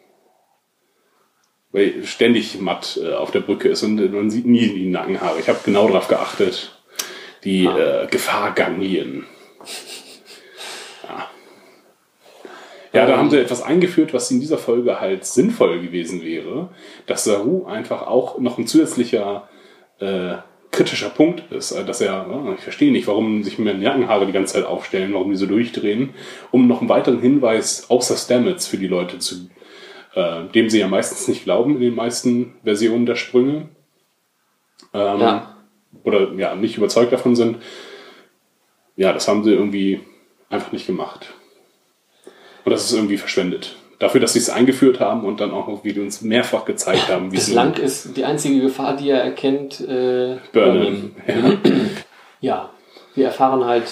[1.72, 5.40] Weil ständig matt äh, auf der Brücke ist und man sieht nie die Nackenhaare.
[5.40, 6.80] Ich habe genau darauf geachtet.
[7.44, 8.04] Die Ah.
[8.04, 9.26] äh, Gefahrganglien.
[11.04, 11.30] Ja.
[12.94, 16.70] Ja, da haben sie etwas eingeführt, was in dieser Folge halt sinnvoll gewesen wäre,
[17.08, 19.50] dass Saru einfach auch noch ein zusätzlicher
[20.00, 20.36] äh,
[20.74, 24.34] kritischer Punkt ist, äh, dass er, äh, ich verstehe nicht, warum sich mir Nackenhaare die
[24.34, 26.14] ganze Zeit aufstellen, warum die so durchdrehen,
[26.52, 29.50] um noch einen weiteren Hinweis außer Stamets für die Leute zu,
[30.16, 33.70] äh, dem sie ja meistens nicht glauben in den meisten Versionen der Sprünge.
[34.94, 35.58] Ähm, Ja.
[36.04, 37.58] Oder ja, nicht überzeugt davon sind.
[38.96, 40.02] Ja, das haben sie irgendwie
[40.50, 41.34] einfach nicht gemacht.
[42.66, 43.76] Und das ist irgendwie verschwendet.
[44.04, 47.08] Dafür, dass sie es eingeführt haben und dann auch noch, wie die uns mehrfach gezeigt
[47.08, 51.12] haben, wie Bislang ist die einzige Gefahr, die er erkennt, äh, Burnham.
[51.26, 51.36] Ja.
[52.42, 52.72] Ja,
[53.16, 53.86] wir erfahren halt,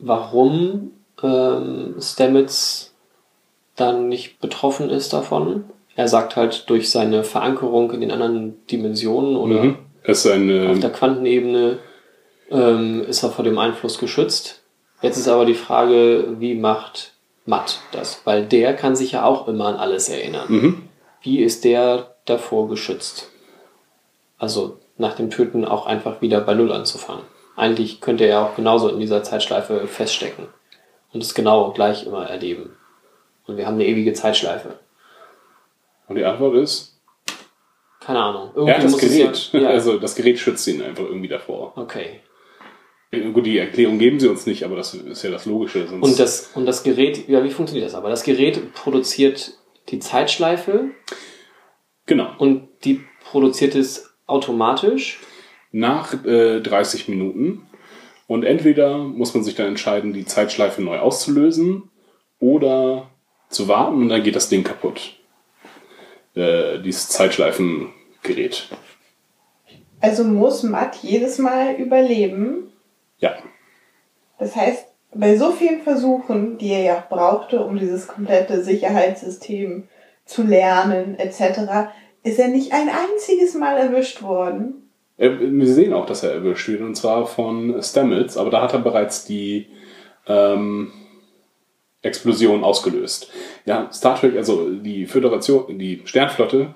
[0.00, 0.90] warum
[1.22, 2.92] ähm, Stamets
[3.76, 5.62] dann nicht betroffen ist davon.
[5.94, 9.76] Er sagt halt durch seine Verankerung in den anderen Dimensionen oder Mhm.
[10.04, 11.78] Eine, auf der Quantenebene
[12.50, 14.64] ähm, ist er vor dem Einfluss geschützt.
[15.02, 17.12] Jetzt ist aber die Frage, wie macht
[17.48, 18.20] Matt das?
[18.24, 20.46] Weil der kann sich ja auch immer an alles erinnern.
[20.48, 20.88] Mhm.
[21.22, 23.30] Wie ist der davor geschützt?
[24.38, 27.24] Also nach dem Töten auch einfach wieder bei Null anzufangen.
[27.56, 30.46] eigentlich könnte er auch genauso in dieser Zeitschleife feststecken
[31.12, 32.76] und es genau gleich immer erleben.
[33.46, 34.78] Und wir haben eine ewige Zeitschleife.
[36.06, 37.00] Und die Antwort ist,
[38.00, 38.50] Keine Ahnung.
[38.68, 39.50] er hat das Gerät.
[39.52, 39.68] Ja, ja.
[39.70, 41.72] Also das Gerät schützt ihn einfach irgendwie davor.
[41.76, 42.20] okay.
[43.10, 45.86] Gut, die Erklärung geben sie uns nicht, aber das ist ja das Logische.
[45.88, 48.10] Sonst Und das, und das Gerät, ja, wie funktioniert das aber?
[48.10, 49.54] Das Gerät produziert
[49.88, 50.90] die Zeitschleife
[52.04, 52.34] genau.
[52.38, 55.20] und die produziert es automatisch.
[55.70, 57.66] Nach äh, 30 Minuten.
[58.26, 61.90] Und entweder muss man sich dann entscheiden, die Zeitschleife neu auszulösen
[62.38, 63.10] oder
[63.48, 65.14] zu warten und dann geht das Ding kaputt.
[66.34, 68.68] Äh, dieses Zeitschleifengerät.
[70.00, 72.70] Also muss Matt jedes Mal überleben.
[73.18, 73.34] Ja.
[74.38, 79.88] Das heißt, bei so vielen Versuchen, die er ja brauchte, um dieses komplette Sicherheitssystem
[80.24, 81.90] zu lernen, etc.,
[82.22, 84.90] ist er nicht ein einziges Mal erwischt worden.
[85.16, 88.74] Äh, Wir sehen auch, dass er erwischt wird, und zwar von Stamets, aber da hat
[88.74, 89.66] er bereits die
[90.26, 90.92] ähm,
[92.02, 93.30] Explosion ausgelöst.
[93.64, 96.74] Ja, Star Trek, also die Föderation, die Sternflotte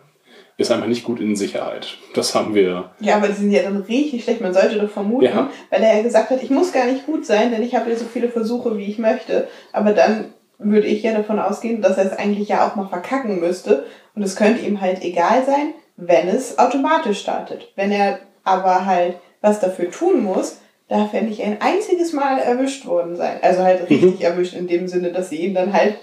[0.56, 1.98] ist einfach nicht gut in Sicherheit.
[2.14, 2.90] Das haben wir.
[3.00, 4.40] Ja, aber die sind ja dann richtig schlecht.
[4.40, 5.50] Man sollte doch vermuten, Ja.
[5.70, 7.96] weil er ja gesagt hat, ich muss gar nicht gut sein, denn ich habe ja
[7.96, 9.48] so viele Versuche, wie ich möchte.
[9.72, 13.40] Aber dann würde ich ja davon ausgehen, dass er es eigentlich ja auch mal verkacken
[13.40, 13.86] müsste.
[14.14, 17.72] Und es könnte ihm halt egal sein, wenn es automatisch startet.
[17.76, 22.86] Wenn er aber halt was dafür tun muss, darf er nicht ein einziges Mal erwischt
[22.86, 23.38] worden sein.
[23.42, 25.96] Also halt richtig erwischt in dem Sinne, dass sie ihn dann halt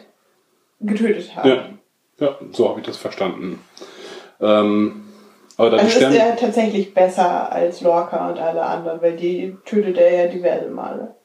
[0.81, 1.49] getötet haben.
[1.49, 1.65] Ja,
[2.19, 3.59] ja so habe ich das verstanden.
[4.41, 5.04] Ähm,
[5.58, 9.15] aber da die Also ist Stern er tatsächlich besser als Lorca und alle anderen, weil
[9.15, 11.15] die tötet er ja diverse Male.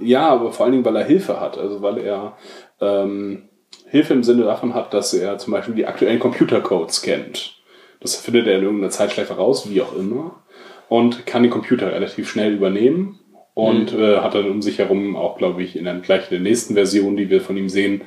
[0.00, 1.56] Ja, aber vor allen Dingen, weil er Hilfe hat.
[1.56, 2.36] Also weil er
[2.80, 3.48] ähm,
[3.88, 7.62] Hilfe im Sinne davon hat, dass er zum Beispiel die aktuellen Computercodes kennt.
[8.00, 10.42] Das findet er in irgendeiner Zeitschleife raus, wie auch immer.
[10.88, 13.20] Und kann den Computer relativ schnell übernehmen.
[13.54, 16.40] Und äh, hat dann um sich herum auch, glaube ich, in der, gleich in der
[16.40, 18.02] nächsten Version, die wir von ihm sehen,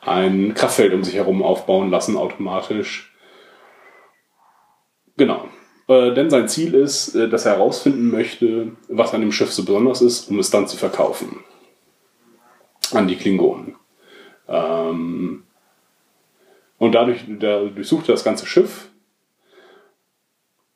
[0.00, 3.13] ein Kraftfeld um sich herum aufbauen lassen, automatisch.
[5.16, 5.48] Genau.
[5.86, 9.64] Äh, denn sein Ziel ist, äh, dass er herausfinden möchte, was an dem Schiff so
[9.64, 11.44] besonders ist, um es dann zu verkaufen.
[12.92, 13.76] An die Klingonen.
[14.48, 15.44] Ähm,
[16.78, 18.90] und dadurch der durchsucht er das ganze Schiff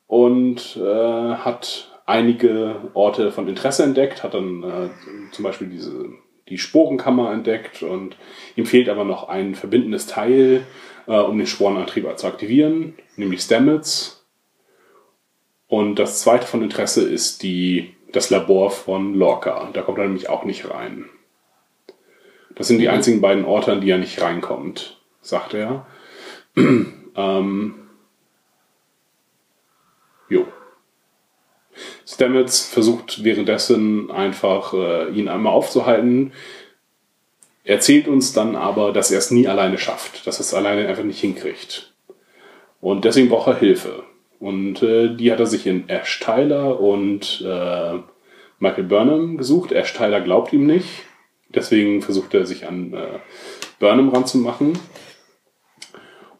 [0.07, 4.89] und äh, hat einige Orte von Interesse entdeckt, hat dann äh,
[5.31, 6.09] zum Beispiel diese,
[6.47, 8.17] die Sporenkammer entdeckt und
[8.55, 10.63] ihm fehlt aber noch ein verbindendes Teil,
[11.05, 14.18] äh, um den Sporenantrieb zu aktivieren, nämlich Stamets.
[15.69, 19.69] Und das zweite von Interesse ist die, das Labor von Lorca.
[19.71, 21.05] Da kommt er nämlich auch nicht rein.
[22.55, 25.85] Das sind die einzigen beiden Orte, an die er nicht reinkommt, sagt er.
[26.57, 27.75] ähm,
[30.27, 30.47] jo.
[32.05, 36.33] Stamets versucht währenddessen einfach, äh, ihn einmal aufzuhalten.
[37.63, 41.03] Erzählt uns dann aber, dass er es nie alleine schafft, dass er es alleine einfach
[41.03, 41.93] nicht hinkriegt.
[42.81, 44.08] Und deswegen braucht er Hilfe.
[44.39, 47.99] Und äh, die hat er sich in Ash Tyler und äh,
[48.59, 49.71] Michael Burnham gesucht.
[49.71, 50.87] Ash Tyler glaubt ihm nicht.
[51.49, 53.19] Deswegen versucht er sich an äh,
[53.79, 54.79] Burnham ranzumachen.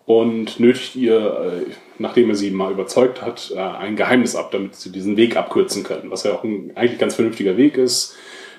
[0.06, 4.76] Und nötigt ihr, äh, nachdem er sie mal überzeugt hat, äh, ein Geheimnis ab, damit
[4.76, 6.10] sie diesen Weg abkürzen können.
[6.10, 8.16] Was ja auch ein eigentlich ganz vernünftiger Weg ist.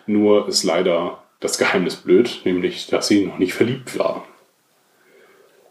[0.06, 4.24] Nur ist leider das Geheimnis blöd, nämlich, dass sie noch nicht verliebt war.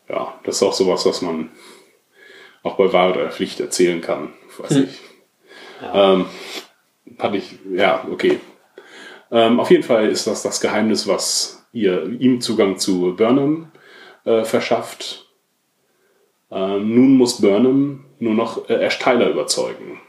[0.10, 1.52] Ja, das ist auch sowas, was man
[2.64, 4.34] auch bei Wahrheit oder Pflicht erzählen kann.
[4.58, 5.00] Weiß ich.
[5.94, 6.26] Ähm,
[7.18, 8.40] fand ich, ja, okay.
[9.32, 13.72] Ähm, auf jeden Fall ist das das Geheimnis, was ihr, ihm Zugang zu Burnham
[14.26, 15.28] äh, verschafft.
[16.52, 20.00] Ähm, nun muss Burnham nur noch äh, Ash Tyler überzeugen.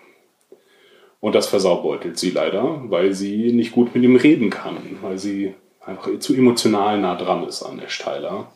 [1.20, 5.54] Und das versaubeutelt sie leider, weil sie nicht gut mit ihm reden kann, weil sie
[5.84, 8.50] einfach zu emotional nah dran ist an Ash Tyler.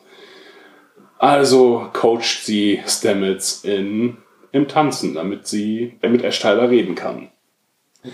[1.24, 4.18] Also coacht sie Stamets in,
[4.52, 7.30] im Tanzen, damit sie mit Ash Tyler reden kann.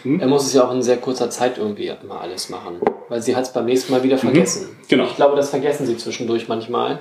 [0.05, 2.81] Er muss es ja auch in sehr kurzer Zeit irgendwie immer alles machen.
[3.09, 4.68] Weil sie hat es beim nächsten Mal wieder vergessen.
[4.88, 5.07] Genau.
[5.07, 7.01] Ich glaube, das vergessen sie zwischendurch manchmal,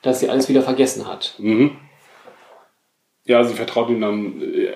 [0.00, 1.34] dass sie alles wieder vergessen hat.
[1.36, 1.72] Mhm.
[3.26, 4.40] Ja, sie vertraut ihm dann.
[4.40, 4.72] äh,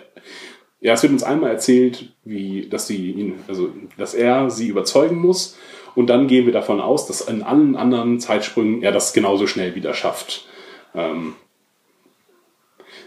[0.81, 5.17] Ja, es wird uns einmal erzählt, wie, dass sie ihn, also dass er sie überzeugen
[5.17, 5.57] muss.
[5.95, 9.75] Und dann gehen wir davon aus, dass in allen anderen Zeitsprüngen er das genauso schnell
[9.75, 10.47] wieder schafft.
[10.95, 11.35] Ähm,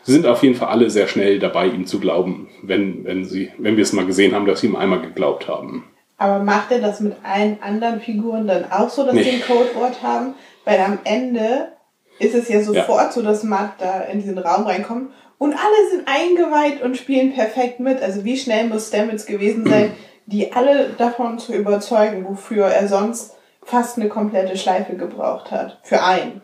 [0.03, 3.51] sie sind auf jeden Fall alle sehr schnell dabei, ihm zu glauben, wenn, wenn, sie,
[3.57, 5.85] wenn wir es mal gesehen haben, dass sie ihm einmal geglaubt haben.
[6.17, 9.23] Aber macht er das mit allen anderen Figuren dann auch so, dass Nee.
[9.23, 10.33] sie ein Codewort haben?
[10.65, 11.73] Weil am Ende
[12.19, 16.07] ist es ja sofort so, dass Matt da in diesen Raum reinkommt und alle sind
[16.07, 18.01] eingeweiht und spielen perfekt mit.
[18.01, 19.91] Also wie schnell muss Stamets gewesen sein,
[20.25, 25.79] die alle davon zu überzeugen, wofür er sonst fast eine komplette Schleife gebraucht hat.
[25.83, 26.41] Für einen.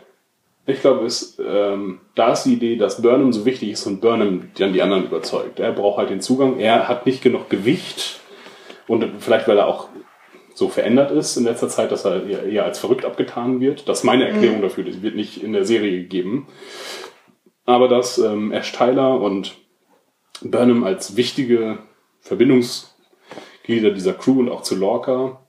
[0.65, 4.49] Ich glaube, es, ähm, da ist die Idee, dass Burnham so wichtig ist und Burnham
[4.57, 5.59] dann die anderen überzeugt.
[5.59, 6.59] Er braucht halt den Zugang.
[6.59, 8.21] Er hat nicht genug Gewicht
[8.87, 9.89] und vielleicht, weil er auch
[10.53, 13.89] so verändert ist in letzter Zeit, dass er eher- als verrückt abgetan wird.
[13.89, 14.83] Das ist meine Erklärung dafür.
[14.85, 16.47] Das wird nicht in der Serie gegeben.
[17.65, 19.55] Aber dass ähm, Ash Tyler und
[20.41, 21.79] Burnham als wichtige
[22.21, 25.41] Verbindungsglieder dieser Crew und auch zu Lorca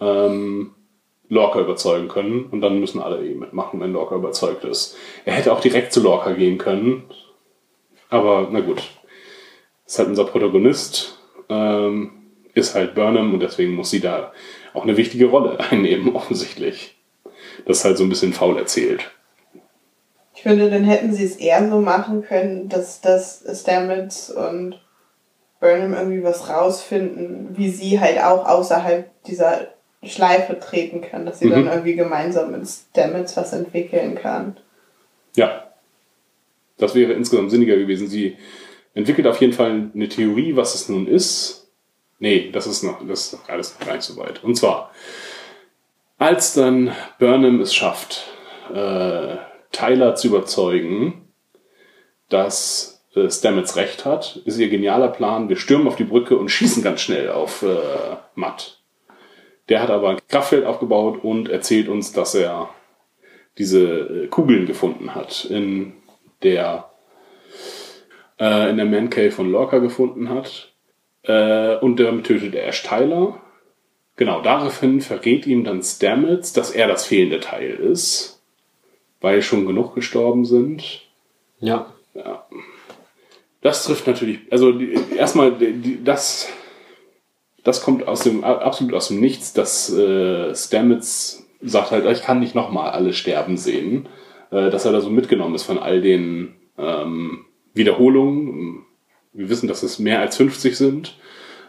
[0.00, 0.74] ähm,
[1.30, 4.96] Lorca überzeugen können und dann müssen alle eben mitmachen, wenn Lorca überzeugt ist.
[5.24, 7.04] Er hätte auch direkt zu Lorca gehen können,
[8.10, 8.82] aber na gut.
[9.86, 12.12] Ist halt unser Protagonist, ähm,
[12.52, 14.32] ist halt Burnham und deswegen muss sie da
[14.74, 16.98] auch eine wichtige Rolle einnehmen, offensichtlich.
[17.64, 19.10] Das ist halt so ein bisschen faul erzählt.
[20.34, 24.80] Ich finde, dann hätten sie es eher so machen können, dass, dass Stamets und
[25.60, 29.68] Burnham irgendwie was rausfinden, wie sie halt auch außerhalb dieser
[30.02, 31.50] Schleife treten kann, dass sie Mhm.
[31.50, 34.56] dann irgendwie gemeinsam mit Stamets was entwickeln kann.
[35.36, 35.66] Ja.
[36.78, 38.08] Das wäre insgesamt sinniger gewesen.
[38.08, 38.38] Sie
[38.94, 41.68] entwickelt auf jeden Fall eine Theorie, was es nun ist.
[42.18, 44.42] Nee, das ist noch, das ist noch alles noch gar nicht so weit.
[44.42, 44.90] Und zwar,
[46.18, 48.26] als dann Burnham es schafft,
[48.74, 49.36] äh,
[49.72, 51.28] Tyler zu überzeugen,
[52.30, 56.48] dass äh, Stamets recht hat, ist ihr genialer Plan, wir stürmen auf die Brücke und
[56.50, 57.76] schießen ganz schnell auf äh,
[58.34, 58.79] Matt.
[59.70, 62.68] Der hat aber ein Kraftfeld aufgebaut und erzählt uns, dass er
[63.56, 65.92] diese äh, Kugeln gefunden hat, in
[66.42, 66.90] der
[68.38, 70.72] äh, in der Man Cave von Lorca gefunden hat.
[71.22, 73.40] Äh, und damit tötet er Ash Tyler.
[74.16, 78.42] Genau, daraufhin verrät ihm dann Stamets, dass er das fehlende Teil ist,
[79.20, 81.02] weil schon genug gestorben sind.
[81.60, 81.94] Ja.
[83.62, 86.48] Das trifft natürlich, also die, erstmal, die, das,
[87.64, 92.40] das kommt aus dem, absolut aus dem Nichts, dass äh, Stamets sagt halt, ich kann
[92.40, 94.08] nicht nochmal alle sterben sehen,
[94.50, 97.44] äh, dass er da so mitgenommen ist von all den ähm,
[97.74, 98.84] Wiederholungen.
[99.32, 101.18] Wir wissen, dass es mehr als 50 sind.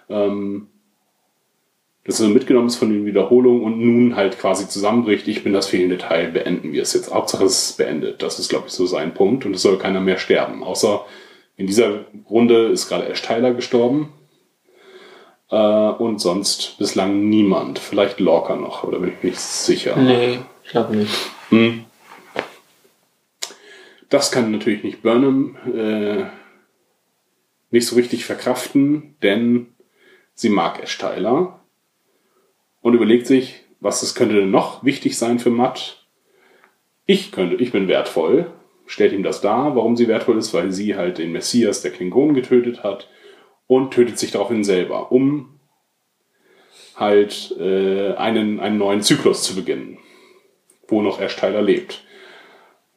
[0.09, 0.67] Ähm,
[2.03, 5.53] dass er so mitgenommen ist von den Wiederholungen und nun halt quasi zusammenbricht, ich bin
[5.53, 7.13] das fehlende Teil, beenden wir es jetzt.
[7.13, 8.23] Hauptsache es ist beendet.
[8.23, 9.45] Das ist, glaube ich, so sein Punkt.
[9.45, 10.63] Und es soll keiner mehr sterben.
[10.63, 11.05] Außer
[11.57, 14.13] in dieser Runde ist gerade Ash Tyler gestorben.
[15.51, 17.77] Äh, und sonst bislang niemand.
[17.77, 19.97] Vielleicht Lorca noch, oder bin ich nicht sicher.
[19.97, 21.13] Nee, ich glaube nicht.
[21.49, 21.85] Hm.
[24.09, 26.25] Das kann natürlich nicht Burnham äh,
[27.69, 29.67] nicht so richtig verkraften, denn
[30.33, 31.61] sie mag Ash Tyler
[32.81, 36.05] und überlegt sich, was es könnte denn noch wichtig sein für Matt.
[37.05, 38.51] Ich könnte, ich bin wertvoll,
[38.85, 42.35] stellt ihm das dar, warum sie wertvoll ist, weil sie halt den Messias der Klingonen
[42.35, 43.07] getötet hat
[43.71, 45.61] und tötet sich daraufhin selber, um
[46.97, 49.97] halt äh, einen, einen neuen Zyklus zu beginnen,
[50.89, 52.03] wo noch Ash lebt.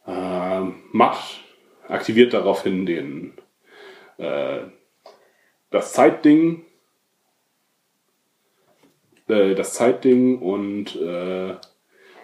[0.05, 1.19] Äh, Matt
[1.87, 3.35] aktiviert daraufhin den
[4.19, 4.63] äh,
[5.71, 6.65] das Zeitding,
[9.29, 11.55] äh, das Zeitding und äh,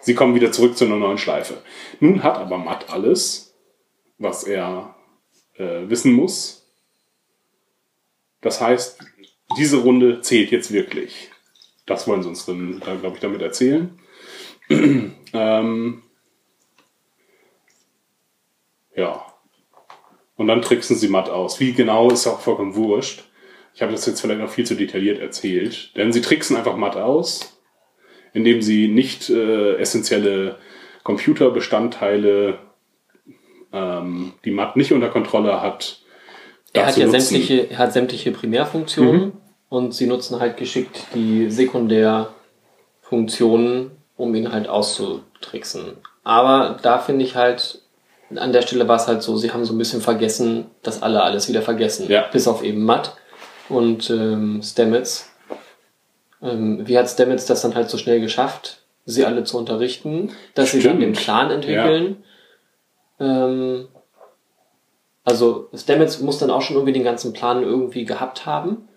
[0.00, 1.62] sie kommen wieder zurück zu einer neuen Schleife.
[2.00, 3.54] Nun hat aber Matt alles,
[4.18, 4.96] was er
[5.54, 6.59] äh, wissen muss.
[8.40, 8.98] Das heißt,
[9.56, 11.30] diese Runde zählt jetzt wirklich.
[11.86, 13.98] Das wollen sie uns dann, glaube ich, damit erzählen.
[14.68, 16.02] ähm,
[18.94, 19.26] ja.
[20.36, 21.60] Und dann tricksen sie Matt aus.
[21.60, 23.24] Wie genau ist auch vollkommen wurscht.
[23.74, 25.96] Ich habe das jetzt vielleicht noch viel zu detailliert erzählt.
[25.96, 27.60] Denn sie tricksen einfach Matt aus,
[28.32, 30.58] indem sie nicht äh, essentielle
[31.02, 32.58] Computerbestandteile,
[33.72, 36.02] ähm, die Matt nicht unter Kontrolle hat,
[36.72, 39.32] Er hat ja nutzen- sämtliche, er hat sämtliche Primärfunktionen Mhm.
[39.68, 45.96] und sie nutzen halt geschickt die Sekundärfunktionen, um ihn halt auszutricksen.
[46.24, 47.80] Aber da finde ich halt,
[48.36, 51.22] an der Stelle war es halt so, sie haben so ein bisschen vergessen, dass alle
[51.22, 52.08] alles wieder vergessen.
[52.08, 52.26] Ja.
[52.32, 53.16] Bis auf eben Matt
[53.68, 55.28] und ähm, Stamets.
[56.42, 60.70] Ähm, wie hat Stamets das dann halt so schnell geschafft, sie alle zu unterrichten, dass
[60.70, 61.24] sie dann den Stimmt.
[61.24, 62.22] Plan entwickeln?
[63.18, 63.88] Ähm,
[65.24, 68.88] also Stamets muss dann auch schon irgendwie den ganzen Plan irgendwie gehabt haben.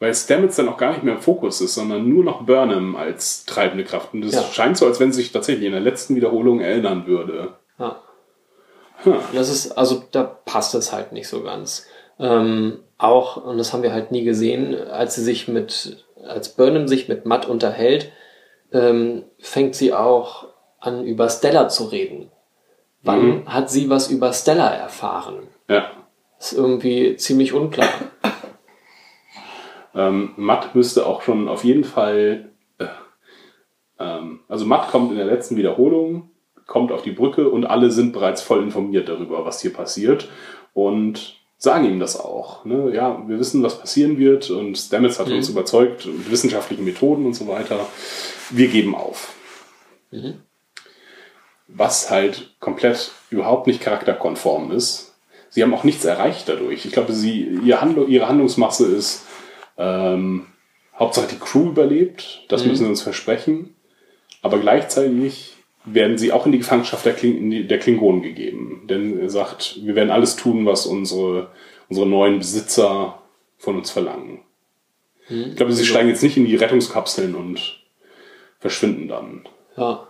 [0.00, 3.44] Weil Stamets dann auch gar nicht mehr im Fokus ist, sondern nur noch Burnham als
[3.46, 4.12] treibende Kraft.
[4.12, 4.42] Und es Ja.
[4.42, 7.54] scheint so, als wenn sie sich tatsächlich in der letzten Wiederholung erinnern würde.
[7.78, 8.02] Ja.
[9.04, 9.14] Hm.
[9.34, 11.86] Das ist, also da passt es halt nicht so ganz.
[12.18, 16.88] Ähm, auch, und das haben wir halt nie gesehen, als sie sich mit, als Burnham
[16.88, 18.12] sich mit Matt unterhält,
[18.72, 20.48] ähm, fängt sie auch
[20.80, 22.30] an, über Stella zu reden.
[23.04, 23.46] Wann Mhm.
[23.46, 25.46] hat sie was über Stella erfahren?
[25.68, 25.90] Ja.
[26.38, 27.88] Ist irgendwie ziemlich unklar.
[29.94, 32.50] Ähm, Matt müsste auch schon auf jeden Fall.
[32.78, 32.86] Äh,
[34.00, 36.30] ähm, also Matt kommt in der letzten Wiederholung,
[36.66, 40.28] kommt auf die Brücke und alle sind bereits voll informiert darüber, was hier passiert.
[40.72, 42.64] Und sagen ihm das auch.
[42.64, 42.92] Ne?
[42.94, 45.34] Ja, wir wissen, was passieren wird und Stamets hat Mhm.
[45.36, 47.78] uns überzeugt mit wissenschaftlichen Methoden und so weiter.
[48.50, 49.32] Wir geben auf.
[50.10, 50.40] Mhm.
[51.68, 55.14] Was halt komplett überhaupt nicht charakterkonform ist.
[55.50, 56.84] Sie haben auch nichts erreicht dadurch.
[56.84, 59.24] Ich glaube, sie, ihr Handlung, ihre Handlungsmasse ist
[59.78, 60.46] ähm,
[60.98, 62.44] Hauptsache die Crew überlebt.
[62.48, 62.70] Das Mhm.
[62.70, 63.74] müssen sie uns versprechen.
[64.42, 68.86] Aber gleichzeitig werden sie auch in die Gefangenschaft der, Kling, die- der Klingonen gegeben.
[68.88, 71.50] Denn er sagt, wir werden alles tun, was unsere,
[71.88, 73.20] unsere neuen Besitzer
[73.58, 74.40] von uns verlangen.
[75.28, 77.80] Ich glaube, sie steigen jetzt nicht in die Rettungskapseln und
[78.60, 79.48] verschwinden dann.
[79.76, 80.06] Ja.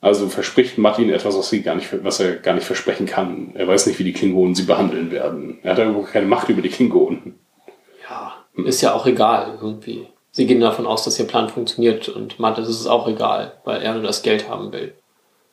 [0.00, 3.52] Also verspricht Martin etwas, was, sie gar nicht, was er gar nicht versprechen kann.
[3.54, 5.58] Er weiß nicht, wie die Klingonen sie behandeln werden.
[5.62, 7.38] Er hat ja überhaupt keine Macht über die Klingonen.
[8.08, 10.06] Ja, ist ja auch egal irgendwie.
[10.32, 13.82] Sie gehen davon aus, dass ihr Plan funktioniert und Matt ist es auch egal, weil
[13.82, 14.94] er nur das Geld haben will.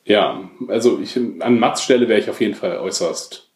[0.04, 3.50] Ja, also ich, an Mats Stelle wäre ich auf jeden Fall äußerst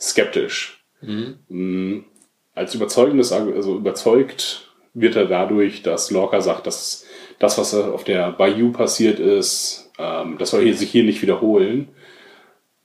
[0.00, 0.84] skeptisch.
[1.00, 2.00] Mm,
[2.54, 7.04] Als überzeugendes, also überzeugt wird er dadurch, dass Lorca sagt, dass
[7.38, 11.88] das, was auf der Bayou passiert ist, ähm, das soll hier, sich hier nicht wiederholen.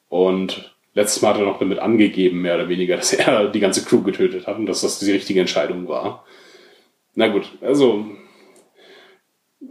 [0.10, 3.84] Und letztes Mal hat er noch damit angegeben, mehr oder weniger, dass er die ganze
[3.86, 6.26] Crew getötet hat und dass das die richtige Entscheidung war.
[7.16, 8.06] Na gut, also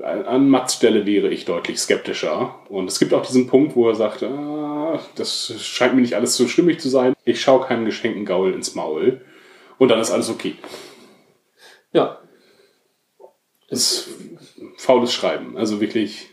[0.03, 2.61] an Mats Stelle wäre ich deutlich skeptischer.
[2.69, 6.37] Und es gibt auch diesen Punkt, wo er sagt, ah, das scheint mir nicht alles
[6.37, 7.15] so stimmig zu sein.
[7.25, 9.21] Ich schaue keinem geschenkten Gaul ins Maul.
[9.79, 10.57] Und dann ist alles okay.
[11.93, 12.21] Ja,
[13.69, 14.09] Das ist
[14.77, 15.57] faules Schreiben.
[15.57, 16.30] Also wirklich,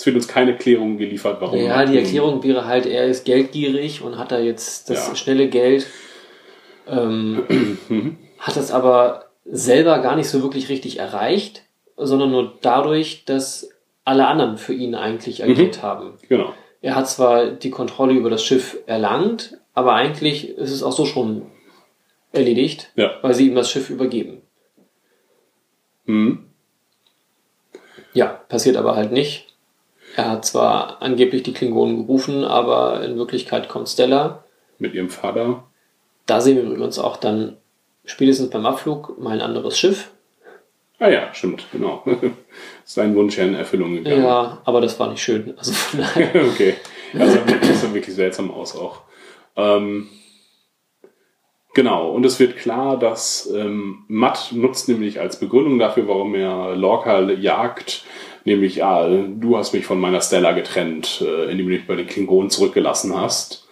[0.00, 1.58] es wird uns keine Erklärung geliefert, warum.
[1.60, 5.14] ja, die Erklärung wäre halt, er ist geldgierig und hat da jetzt das Ja.
[5.14, 5.86] schnelle Geld,
[6.88, 11.64] ähm, hat das aber selber gar nicht so wirklich richtig erreicht,
[11.98, 13.68] sondern nur dadurch, dass
[14.06, 16.14] alle anderen für ihn eigentlich agiert haben.
[16.30, 16.54] Genau.
[16.80, 21.04] Er hat zwar die Kontrolle über das Schiff erlangt, aber eigentlich ist es auch so
[21.04, 21.42] schon
[22.32, 23.10] erledigt, Ja.
[23.20, 24.40] weil sie ihm das Schiff übergeben.
[26.06, 26.46] Mhm.
[28.14, 29.48] Ja, passiert aber halt nicht.
[30.16, 34.44] Er hat zwar angeblich die Klingonen gerufen, aber in Wirklichkeit kommt Stella.
[34.78, 35.64] Mit ihrem Vater.
[36.26, 37.56] Da sehen wir übrigens auch dann
[38.04, 40.10] spätestens beim Abflug mal ein anderes Schiff.
[40.98, 42.04] Ah ja, stimmt, genau.
[42.84, 44.22] Sein Wunsch ja in Erfüllung gegangen.
[44.22, 45.54] Ja, aber das war nicht schön.
[45.56, 46.44] Also von daher.
[46.44, 46.74] okay.
[47.18, 49.02] Also das sah wirklich seltsam aus auch.
[49.56, 50.08] Ähm,
[51.74, 56.76] genau, und es wird klar, dass ähm, Matt nutzt nämlich als Begründung dafür, warum er
[56.76, 58.04] Lorca jagt,
[58.44, 62.06] nämlich, ah, du hast mich von meiner Stella getrennt, äh, indem du mich bei den
[62.06, 63.68] Klingonen zurückgelassen hast.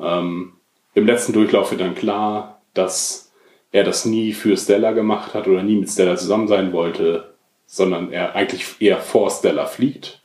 [0.00, 0.54] Ähm,
[0.94, 3.32] Im letzten Durchlauf wird dann klar, dass
[3.72, 7.34] er das nie für Stella gemacht hat oder nie mit Stella zusammen sein wollte,
[7.66, 10.20] sondern er eigentlich eher vor Stella flieht.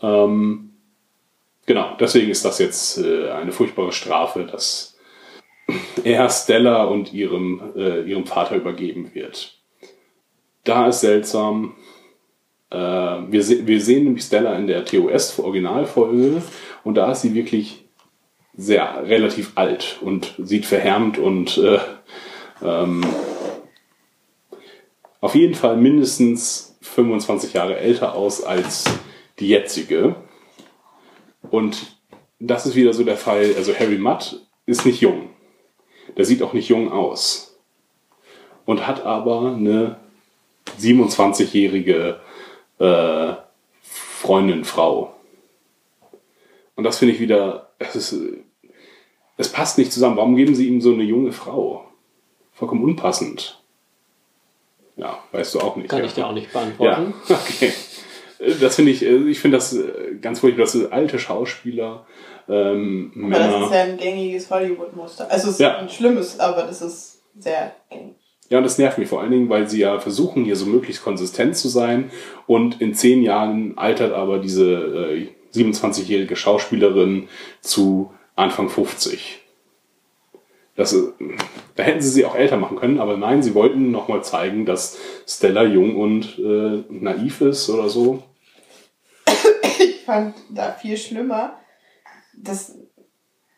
[0.00, 0.70] Ähm,
[1.66, 4.98] genau, deswegen ist das jetzt äh, eine furchtbare Strafe, dass
[6.04, 9.58] er Stella und ihrem, äh, ihrem Vater übergeben wird.
[10.64, 11.74] Da ist seltsam.
[12.72, 16.42] Äh, wir, se wir sehen nämlich Stella in der TOS-Originalfolge
[16.84, 17.84] und da ist sie wirklich
[18.54, 21.78] sehr relativ alt und sieht verhärmt und äh,
[22.62, 23.04] ähm,
[25.20, 28.84] auf jeden Fall mindestens 25 Jahre älter aus als
[29.38, 30.16] die jetzige.
[31.50, 31.96] Und
[32.40, 33.54] das ist wieder so der Fall.
[33.56, 35.30] Also Harry Mudd ist nicht jung.
[36.16, 37.60] Der sieht auch nicht jung aus.
[38.64, 39.96] Und hat aber eine
[40.80, 42.20] 27-jährige
[42.82, 43.34] äh,
[43.82, 45.14] Freundin, Frau.
[46.74, 48.14] Und das finde ich wieder, es, ist,
[49.36, 50.16] es passt nicht zusammen.
[50.16, 51.84] Warum geben sie ihm so eine junge Frau?
[52.52, 53.62] Vollkommen unpassend.
[54.96, 55.88] Ja, weißt du auch nicht.
[55.88, 56.04] Kann ja.
[56.06, 57.14] ich dir auch nicht Ja, beantworten.
[57.28, 57.72] okay.
[58.38, 59.76] Äh, Das finde ich, ich finde das
[60.20, 62.06] ganz furchtbar, dass alte Schauspieler,
[62.48, 65.30] ähm, Aber das ist ja ein gängiges Hollywood-Muster.
[65.30, 65.76] Also es ist Ja.
[65.78, 68.16] ein schlimmes, aber das ist sehr gängig.
[68.52, 71.02] Ja, und das nervt mich vor allen Dingen, weil sie ja versuchen, hier so möglichst
[71.02, 72.10] konsistent zu sein
[72.46, 74.74] und in zehn Jahren altert aber diese
[75.14, 77.28] äh, 27-jährige Schauspielerin
[77.62, 79.40] zu Anfang 50.
[80.76, 81.12] Das, äh,
[81.76, 84.98] da hätten sie sie auch älter machen können, aber nein, sie wollten nochmal zeigen, dass
[85.26, 88.22] Stella jung und äh, naiv ist oder so.
[89.78, 91.58] Ich fand da viel schlimmer,
[92.36, 92.76] dass,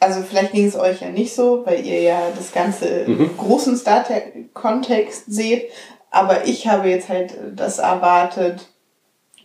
[0.04, 3.76] also vielleicht ging es euch ja nicht so, weil ihr ja das ganze im großen
[3.76, 5.70] Star Trek-Kontext seht,
[6.10, 8.68] aber ich habe jetzt halt das erwartet,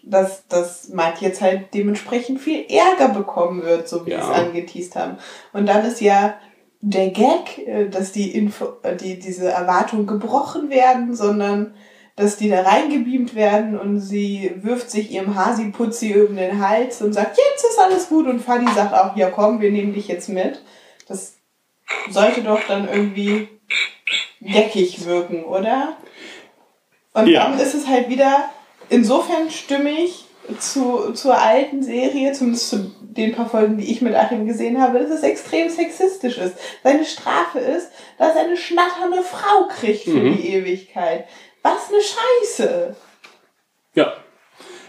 [0.03, 4.23] dass, dass Matt jetzt halt dementsprechend viel Ärger bekommen wird, so wie Ja.
[4.23, 5.17] sie es angeteased haben.
[5.53, 6.35] Und dann ist ja
[6.81, 11.73] der Gag, äh, dass die, Info, äh, die diese Erwartungen gebrochen werden, sondern
[12.19, 17.13] dass die da reingebeamt werden und sie wirft sich ihrem Hasi-Putzi um den Hals und
[17.13, 20.27] sagt, jetzt ist alles gut und Fadi sagt auch, ja komm, wir nehmen dich jetzt
[20.27, 20.61] mit.
[21.07, 21.35] Das
[22.09, 23.47] sollte doch dann irgendwie
[24.41, 25.95] geckig wirken, oder?
[27.13, 27.45] Und Ja.
[27.49, 28.49] dann ist es halt wieder
[28.89, 30.25] insofern stimmig
[30.59, 34.99] zu, zur alten Serie, zumindest zu den paar Folgen, die ich mit Achim gesehen habe,
[34.99, 36.55] dass es extrem sexistisch ist.
[36.83, 40.37] Seine Strafe ist, dass er eine schnatternde Frau kriegt für Mhm.
[40.37, 41.25] die Ewigkeit.
[41.63, 42.95] Was eine Scheiße!
[43.95, 44.13] Ja.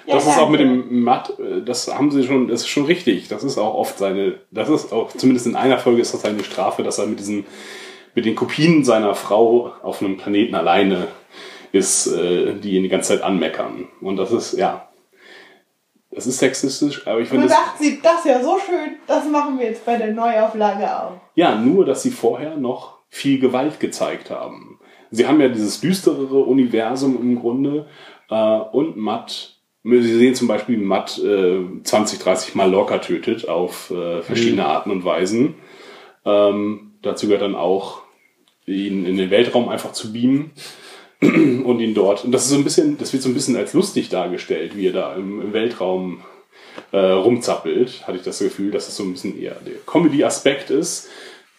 [0.06, 0.88] Ja, das ist auch mit danke.
[0.88, 3.28] dem Matt, äh, das haben sie schon, das ist schon richtig.
[3.28, 6.42] Das ist auch oft seine, das ist auch, zumindest in einer Folge ist das seine
[6.42, 7.46] Strafe, dass er mit diesen,
[8.14, 11.08] mit den Kopien seiner Frau auf einem Planeten alleine
[11.72, 13.88] ist, äh, die ihn die ganze Zeit anmeckern.
[14.00, 14.88] Und das ist, ja,
[16.10, 19.58] das ist sexistisch, aber ich finde Man dachte sie, das ja so schön, das machen
[19.58, 21.12] wir jetzt bei der Neuauflage auch.
[21.36, 24.79] ja, nur, dass sie vorher noch viel Gewalt gezeigt haben.
[25.10, 27.86] Sie haben ja dieses düsterere Universum im Grunde
[28.28, 33.48] äh, und Matt, Sie sehen zum Beispiel, wie Matt äh, 20, 30 Mal locker tötet
[33.48, 35.54] auf äh, verschiedene Arten und Weisen.
[36.26, 38.02] Ähm, dazu gehört dann auch,
[38.66, 40.50] ihn in den Weltraum einfach zu beamen
[41.22, 42.24] und ihn dort.
[42.24, 44.88] Und das ist so ein bisschen, das wird so ein bisschen als lustig dargestellt, wie
[44.88, 46.20] er da im, im Weltraum
[46.92, 51.08] äh, rumzappelt, hatte ich das Gefühl, dass es so ein bisschen eher der Comedy-Aspekt ist.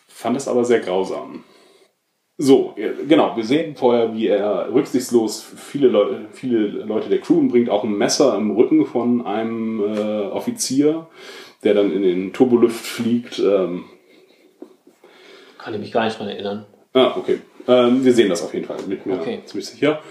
[0.08, 1.44] Fand es aber sehr grausam.
[2.44, 7.38] So, äh, genau, wir sehen vorher, wie er rücksichtslos viele Leute, viele Leute der Crew
[7.38, 11.06] umbringt, auch ein Messer im Rücken von einem äh, Offizier,
[11.64, 13.38] der dann in den Turbolift fliegt.
[13.38, 13.86] Ähm,
[15.60, 16.66] Kann ich mich gar nicht dran erinnern.
[16.94, 17.42] Ah, okay.
[17.68, 18.78] Ähm, wir sehen das auf jeden Fall.
[18.88, 19.42] Bin ich mir Okay.
[19.46, 20.02] ziemlich sicher.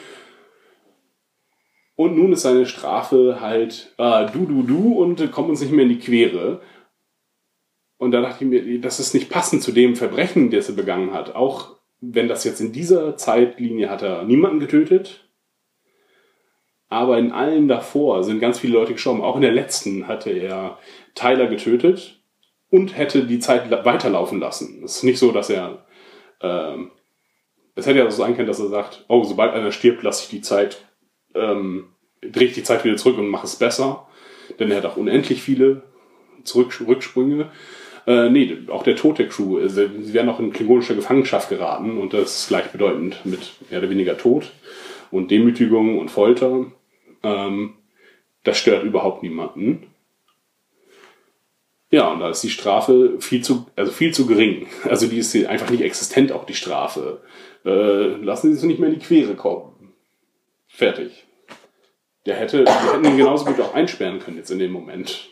[1.97, 5.73] Und nun ist seine Strafe halt äh, du, du, du und äh, komm uns nicht
[5.73, 6.61] mehr in die Quere.
[7.99, 11.13] Und da dachte ich mir, das ist nicht passend zu dem Verbrechen, das er begangen
[11.13, 11.35] hat.
[11.35, 15.29] Auch wenn das jetzt in dieser Zeitlinie hat er niemanden getötet.
[16.89, 19.23] Aber in allen davor sind ganz viele Leute gestorben.
[19.23, 20.79] Auch in der letzten hatte er
[21.15, 22.21] Tyler getötet
[22.69, 24.83] und hätte die Zeit la- weiterlaufen lassen.
[24.85, 25.87] Es ist nicht so, dass er
[26.41, 26.91] ähm,
[27.81, 30.31] es hätte ja so sein können, dass er sagt, oh, sobald einer stirbt, lasse ich
[30.31, 30.85] die Zeit,
[31.35, 34.07] ähm, drehe ich die Zeit wieder zurück und mache es besser.
[34.59, 35.83] Denn er hat auch unendlich viele
[36.45, 37.51] zurück, Rücksprünge.
[38.07, 39.59] Äh, nee, auch der Tod der Crew.
[39.59, 43.91] äh, Sie werden auch in klingonische Gefangenschaft geraten und das ist gleichbedeutend mit mehr oder
[43.91, 44.51] weniger Tod
[45.11, 46.67] und Demütigung und Folter.
[47.23, 47.75] Ähm,
[48.45, 49.87] das stört überhaupt niemanden.
[51.91, 54.67] Ja, und da ist die Strafe viel zu, also viel zu gering.
[54.85, 57.21] Also die ist einfach nicht existent, auch die Strafe.
[57.65, 59.93] Äh, lassen Sie es nicht mehr in die Quere kommen.
[60.69, 61.27] Fertig.
[62.27, 65.31] Der hätte, die hätten ihn genauso gut auch einsperren können jetzt in dem Moment.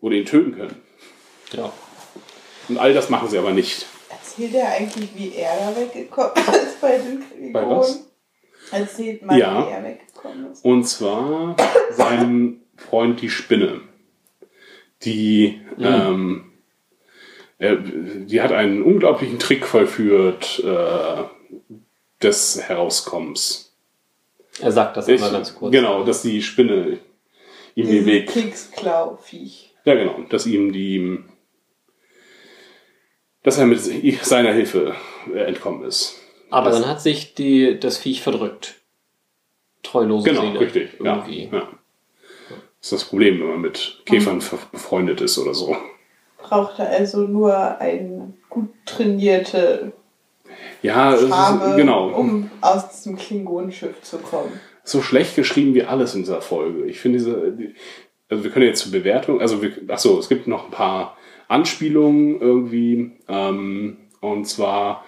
[0.00, 0.76] Oder ihn töten können.
[1.52, 1.72] Ja.
[2.68, 3.86] Und all das machen sie aber nicht.
[4.10, 7.52] Erzählt er eigentlich, wie er da weggekommen ist bei den Klingonen?
[7.52, 8.06] Bei was?
[8.72, 9.66] Erzählt mal, Ja.
[9.66, 10.64] wie er weggekommen ist.
[10.64, 11.56] Und zwar
[11.92, 13.80] sein Freund die Spinne.
[15.02, 16.52] Die, ähm,
[17.58, 21.24] er, die hat einen unglaublichen Trick vollführt äh,
[22.22, 23.74] des Herauskommens.
[24.60, 25.70] Er sagt das Ich, immer ganz kurz.
[25.72, 26.98] Genau, dass die Spinne
[27.74, 28.30] ihm den Weg.
[28.30, 29.74] Keksklau-Viech.
[29.84, 31.18] Ja, genau, dass ihm die.
[33.46, 33.80] Dass er mit
[34.24, 34.94] seiner Hilfe
[35.32, 36.16] äh, entkommen ist.
[36.50, 38.74] Aber Das- dann hat sich die, das Viech verdrückt.
[39.82, 40.60] Treulose Genau, Seele.
[40.60, 40.88] richtig.
[41.02, 41.48] Ja, Irgendwie.
[41.52, 41.60] ja.
[42.80, 45.76] Das ist das Problem, wenn man mit Käfern ver- befreundet ist oder so.
[46.38, 49.92] Braucht er also nur eine gut trainierte
[50.82, 52.08] Ja, Farbe, ist, genau.
[52.10, 54.52] um aus diesem Klingonenschiff zu kommen.
[54.84, 56.84] So schlecht geschrieben wie alles in dieser Folge.
[56.86, 57.74] Ich finde diese, die-
[58.28, 61.16] also wir können jetzt zur Bewertung, also wir, ach so, es gibt noch ein paar
[61.48, 65.04] Anspielungen irgendwie, ähm, und zwar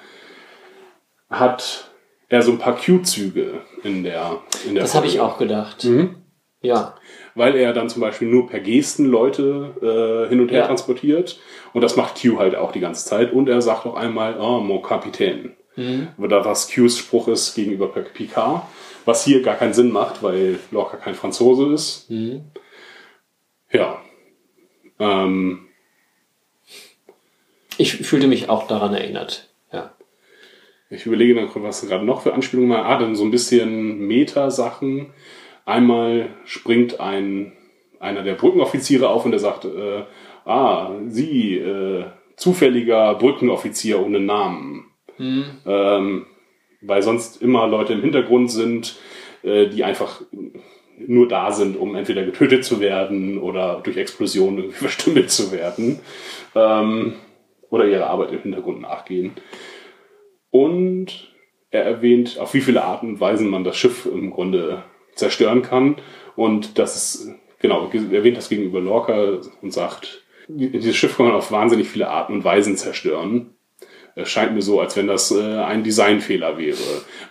[1.30, 1.90] hat
[2.28, 5.84] er so ein paar Q-Züge in der, in der Das habe ich auch gedacht.
[5.84, 6.16] Mhm.
[6.60, 6.96] Ja.
[7.36, 10.66] weil er dann zum Beispiel nur per Gesten Leute äh, hin und her Ja.
[10.66, 11.38] transportiert.
[11.72, 13.32] Und das macht Q halt auch die ganze Zeit.
[13.32, 15.52] Und er sagt auch einmal, oh, mon Capitaine.
[15.76, 16.08] Mhm.
[16.28, 18.62] Da was Qs Spruch ist gegenüber Picard.
[19.04, 22.10] Was hier gar keinen Sinn macht, weil Lorca kein Franzose ist.
[22.10, 22.46] Mhm.
[23.70, 24.02] Ja.
[24.98, 25.67] Ähm,
[27.78, 29.48] Ich fühlte mich auch daran erinnert.
[29.72, 29.92] Ja.
[30.90, 32.82] ich überlege dann, was gerade noch für Anspielungen mal.
[32.82, 35.06] Ah, dann so ein bisschen Meta-Sachen.
[35.64, 37.52] Einmal springt ein,
[38.00, 40.02] einer der Brückenoffiziere auf und der sagt, äh,
[40.44, 42.06] ah, Sie, äh,
[42.36, 44.86] zufälliger Brückenoffizier ohne Namen.
[45.18, 46.26] Ähm,
[46.80, 48.96] weil sonst immer Leute im Hintergrund sind,
[49.42, 50.22] äh, die einfach
[51.06, 56.00] nur da sind, um entweder getötet zu werden oder durch Explosionen irgendwie verstümmelt zu werden.
[56.54, 57.14] Ähm,
[57.70, 59.32] oder ihrer Arbeit im Hintergrund nachgehen.
[60.50, 61.32] Und
[61.70, 65.96] er erwähnt, auf wie viele Arten und Weisen man das Schiff im Grunde zerstören kann.
[66.36, 71.34] Und das ist, genau, er erwähnt das gegenüber Lorca und sagt, dieses Schiff kann man
[71.34, 73.54] auf wahnsinnig viele Arten und Weisen zerstören.
[74.14, 76.76] Es scheint mir so, als wenn das äh, ein Designfehler wäre.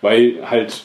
[0.00, 0.84] Weil halt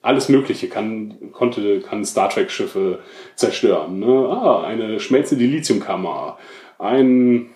[0.00, 3.00] alles Mögliche kann, konnte, kann Star Trek-Schiffe
[3.34, 3.98] zerstören.
[3.98, 4.06] Ne?
[4.06, 6.38] Ah, eine schmelzende Lithiumkammer,
[6.78, 7.50] ein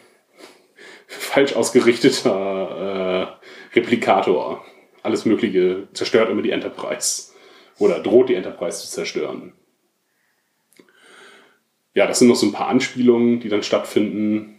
[1.07, 3.39] falsch ausgerichteter
[3.73, 4.65] äh, Replikator.
[5.03, 7.33] Alles Mögliche zerstört immer die Enterprise.
[7.79, 9.53] Oder droht die Enterprise zu zerstören.
[11.95, 14.59] Ja, das sind noch so ein paar Anspielungen, die dann stattfinden,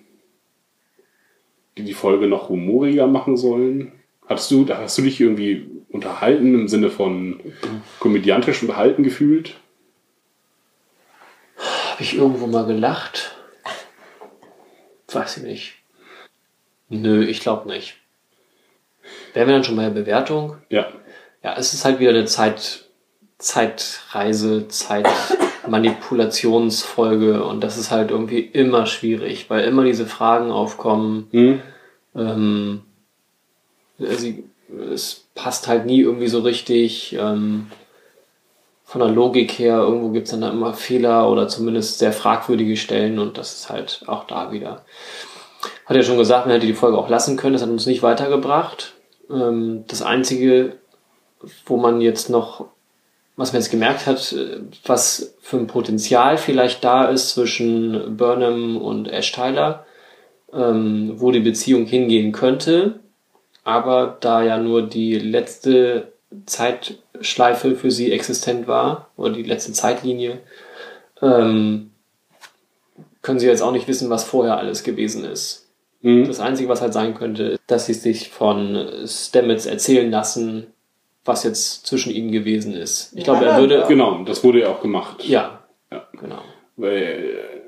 [1.78, 3.91] die die Folge noch humoriger machen sollen.
[4.26, 7.39] Hast du, hast du dich irgendwie unterhalten im Sinne von
[8.00, 9.60] komödiantisch unterhalten gefühlt?
[11.58, 13.36] Habe ich irgendwo mal gelacht?
[15.08, 15.76] Weiß ich nicht.
[16.89, 17.97] Nö, ich glaube nicht.
[19.33, 20.57] Wären wir dann schon bei der Bewertung?
[20.69, 20.88] Ja.
[21.43, 22.85] Ja, es ist halt wieder eine Zeit,
[23.38, 31.27] Zeitreise, Zeitmanipulationsfolge und das ist halt irgendwie immer schwierig, weil immer diese Fragen aufkommen.
[31.31, 31.61] Hm?
[32.15, 32.81] Ähm,
[33.99, 34.43] sie,
[34.91, 37.15] es passt halt nie irgendwie so richtig.
[37.19, 37.67] Ähm,
[38.88, 43.19] von der Logik her, irgendwo gibt es dann immer Fehler oder zumindest sehr fragwürdige Stellen
[43.19, 44.85] und das ist halt auch da wieder.
[45.88, 48.03] Hat ja schon gesagt, man hätte die Folge auch lassen können, das hat uns nicht
[48.03, 48.93] weitergebracht.
[49.31, 50.75] Ähm, das Einzige,
[51.65, 52.65] wo man jetzt noch,
[53.38, 58.75] was man jetzt gemerkt hat, äh, was für ein Potenzial vielleicht da ist zwischen Burnham
[58.75, 59.85] und Ash Tyler,
[60.51, 62.99] ähm, wo die Beziehung hingehen könnte,
[63.63, 66.11] aber da ja nur die letzte
[66.45, 70.39] Zeitschleife für sie existent war, oder die letzte Zeitlinie,
[71.21, 71.91] ähm,
[73.21, 75.66] können sie jetzt auch nicht wissen, was vorher alles gewesen ist.
[76.02, 76.26] Mhm.
[76.26, 80.68] Das Einzige, was halt sein könnte, ist, dass sie sich von Stamets erzählen lassen,
[81.26, 83.12] was jetzt zwischen ihnen gewesen ist.
[83.16, 83.76] Ich glaube, er Ja, würde.
[83.80, 83.88] ja.
[83.88, 85.24] Genau, das wurde ja auch gemacht.
[85.26, 86.08] Ja, Ja.
[86.20, 86.41] genau.
[86.78, 87.60] Weil äh,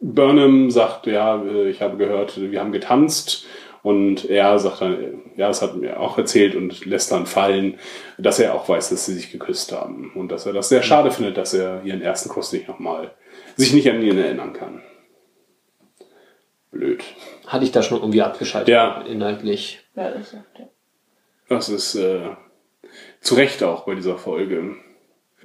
[0.00, 3.44] Burnham sagt, ja, äh, ich habe gehört, wir haben getanzt.
[3.84, 7.78] Und er sagt dann, äh, ja, das hat mir auch erzählt und lässt dann fallen,
[8.18, 10.12] dass er auch weiß, dass sie sich geküsst haben.
[10.14, 13.12] Und dass er das sehr schade findet, dass er ihren ersten Kuss nicht nochmal,
[13.56, 14.82] sich nicht an ihn erinnern kann.
[16.72, 17.04] Blöd.
[17.46, 19.02] Hatte ich da schon irgendwie abgeschaltet, Ja.
[19.02, 19.80] inhaltlich.
[19.94, 20.68] Ja, das sagt er.
[21.48, 22.30] Das ist äh,
[23.20, 24.74] zu Recht auch bei dieser Folge.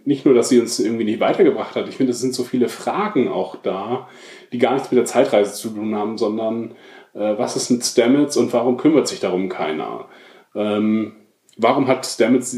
[0.05, 2.69] Nicht nur, dass sie uns irgendwie nicht weitergebracht hat, ich finde, es sind so viele
[2.69, 4.07] Fragen auch da,
[4.53, 6.71] die gar nichts mit der Zeitreise zu tun haben, sondern
[7.13, 10.07] äh, was ist mit Stamets und warum kümmert sich darum keiner?
[10.55, 11.13] Ähm,
[11.57, 12.57] warum hat Stamets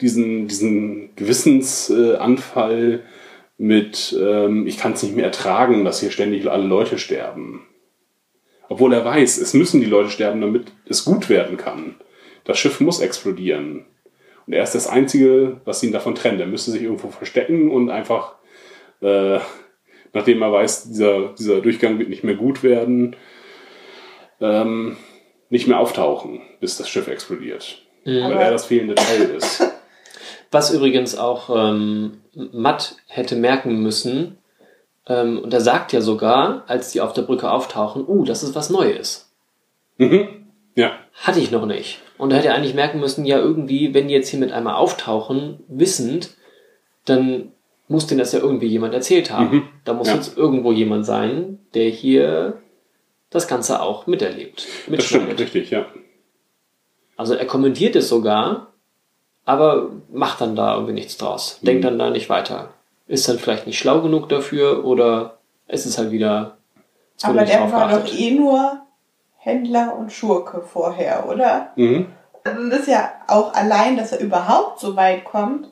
[0.00, 3.02] diesen, diesen Gewissensanfall
[3.58, 7.66] mit, ähm, ich kann es nicht mehr ertragen, dass hier ständig alle Leute sterben?
[8.68, 11.96] Obwohl er weiß, es müssen die Leute sterben, damit es gut werden kann.
[12.44, 13.86] Das Schiff muss explodieren.
[14.46, 16.40] Und er ist das Einzige, was ihn davon trennt.
[16.40, 18.34] Er müsste sich irgendwo verstecken und einfach,
[19.02, 19.38] äh,
[20.12, 23.16] nachdem er weiß, dieser, dieser Durchgang wird nicht mehr gut werden,
[24.40, 24.96] ähm,
[25.50, 27.82] nicht mehr auftauchen, bis das Schiff explodiert.
[28.04, 29.62] Weil Aber- er das fehlende Teil ist.
[30.52, 34.38] Was übrigens auch ähm, Matt hätte merken müssen,
[35.08, 38.54] ähm, und er sagt ja sogar, als die auf der Brücke auftauchen, uh, das ist
[38.54, 39.32] was Neues.
[39.98, 40.28] Mhm.
[40.74, 40.92] Ja,
[41.22, 42.00] Hatte ich noch nicht.
[42.18, 45.60] Und er hätte eigentlich merken müssen, ja irgendwie, wenn die jetzt hier mit einmal auftauchen,
[45.68, 46.30] wissend,
[47.06, 47.52] dann
[47.88, 49.50] muss denen das ja irgendwie jemand erzählt haben.
[49.56, 49.62] Mhm.
[49.84, 50.14] Da muss Ja.
[50.16, 52.58] jetzt irgendwo jemand sein, der hier
[53.30, 54.66] das Ganze auch miterlebt.
[54.88, 55.86] das stimmt, richtig, ja.
[57.16, 58.72] Also er kommentiert es sogar,
[59.46, 61.58] aber macht dann da irgendwie nichts draus.
[61.62, 61.88] Denkt Mhm.
[61.88, 62.74] dann da nicht weiter.
[63.06, 65.38] Ist dann vielleicht nicht schlau genug dafür oder
[65.68, 66.58] es ist halt wieder.
[67.22, 68.80] Aber der war doch eh nur
[69.36, 71.72] Händler und Schurke vorher, oder?
[71.76, 72.06] Mhm.
[72.42, 75.68] Das ist ja auch allein, dass er überhaupt so weit kommt,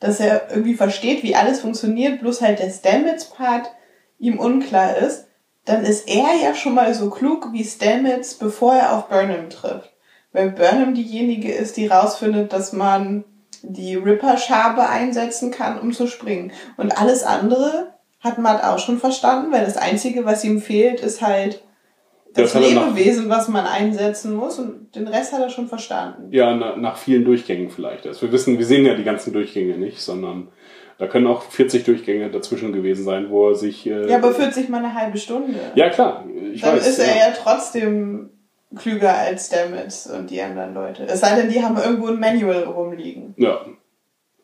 [0.00, 3.70] dass er irgendwie versteht, wie alles funktioniert, bloß halt der Stamets-Part
[4.18, 5.26] ihm unklar ist,
[5.64, 9.92] dann ist er ja schon mal so klug wie Stamets, bevor er auf Burnham trifft.
[10.32, 13.24] Weil Burnham diejenige ist, die rausfindet, dass man
[13.62, 16.52] die Ripper-Schabe einsetzen kann, um zu springen.
[16.76, 21.22] Und alles andere hat Matt auch schon verstanden, weil das Einzige, was ihm fehlt, ist
[21.22, 21.62] halt
[22.34, 24.58] das Das Lebewesen, was man einsetzen muss.
[24.58, 26.28] Und den Rest hat er schon verstanden.
[26.30, 28.06] Ja, na, nach vielen Durchgängen vielleicht.
[28.06, 30.48] Also wir wissen, wir sehen ja die ganzen Durchgänge nicht, sondern
[30.98, 33.86] da können auch 40 Durchgänge dazwischen gewesen sein, wo er sich.
[33.86, 35.58] Äh, Ja, aber 40 mal eine halbe Stunde.
[35.74, 36.24] Ja, klar.
[36.52, 36.88] Ich Dann weiß.
[36.88, 37.28] ist er ja.
[37.28, 38.30] ja trotzdem
[38.76, 41.04] klüger als Stamets und die anderen Leute.
[41.04, 43.34] Es sei denn, die haben irgendwo ein Manual rumliegen.
[43.36, 43.60] Ja.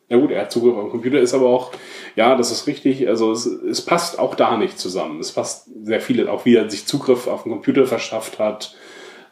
[0.08, 1.72] Ja gut, er hat Zugriff auf den Computer, ist aber auch,
[2.14, 5.18] ja, das ist richtig, also es, es passt auch da nicht zusammen.
[5.18, 8.76] Es passt sehr viele, auch wie er sich Zugriff auf den Computer verschafft hat,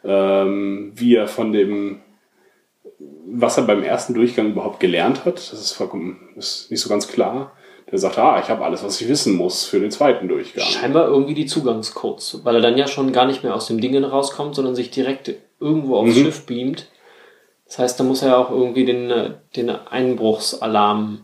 [0.03, 2.01] ähm, wie er von dem,
[3.27, 7.07] was er beim ersten Durchgang überhaupt gelernt hat, das ist vollkommen, ist nicht so ganz
[7.07, 7.53] klar.
[7.93, 10.65] Der sagt, ah, ich habe alles, was ich wissen muss für den zweiten Durchgang.
[10.65, 14.03] Scheinbar irgendwie die Zugangscodes, weil er dann ja schon gar nicht mehr aus dem Dingen
[14.03, 16.23] rauskommt, sondern sich direkt irgendwo aufs Mhm.
[16.23, 16.87] Schiff beamt.
[17.67, 21.21] Das heißt, da muss er ja auch irgendwie den, äh, den Einbruchsalarm,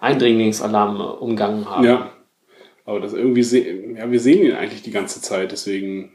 [0.00, 1.84] Eindringlingsalarm äh, umgangen haben.
[1.84, 2.10] Ja.
[2.86, 3.42] Aber das irgendwie
[3.98, 6.10] ja, wir sehen ihn eigentlich die ganze Zeit, deswegen.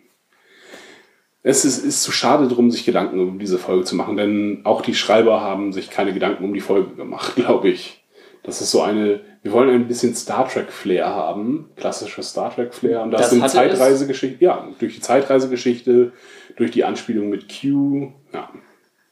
[1.44, 4.82] Es ist, ist zu schade drum, sich Gedanken um diese Folge zu machen, denn auch
[4.82, 8.01] die Schreiber haben sich keine Gedanken um die Folge gemacht, glaube ich.
[8.44, 12.74] Das ist so eine, wir wollen ein bisschen Star Trek Flair haben, klassische Star Trek
[12.74, 13.50] Flair, und das, Das sind?
[13.50, 16.12] Zeitreisegeschichte, ja, durch die Zeitreisegeschichte,
[16.56, 18.50] durch die Anspielung mit Q, ja.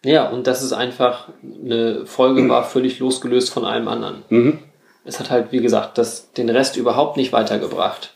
[0.04, 4.24] Ja, und dass es einfach eine Folge war, völlig losgelöst von allem anderen.
[4.30, 4.60] Mhm.
[5.04, 8.14] Es hat halt, wie gesagt, das, den Rest überhaupt nicht weitergebracht.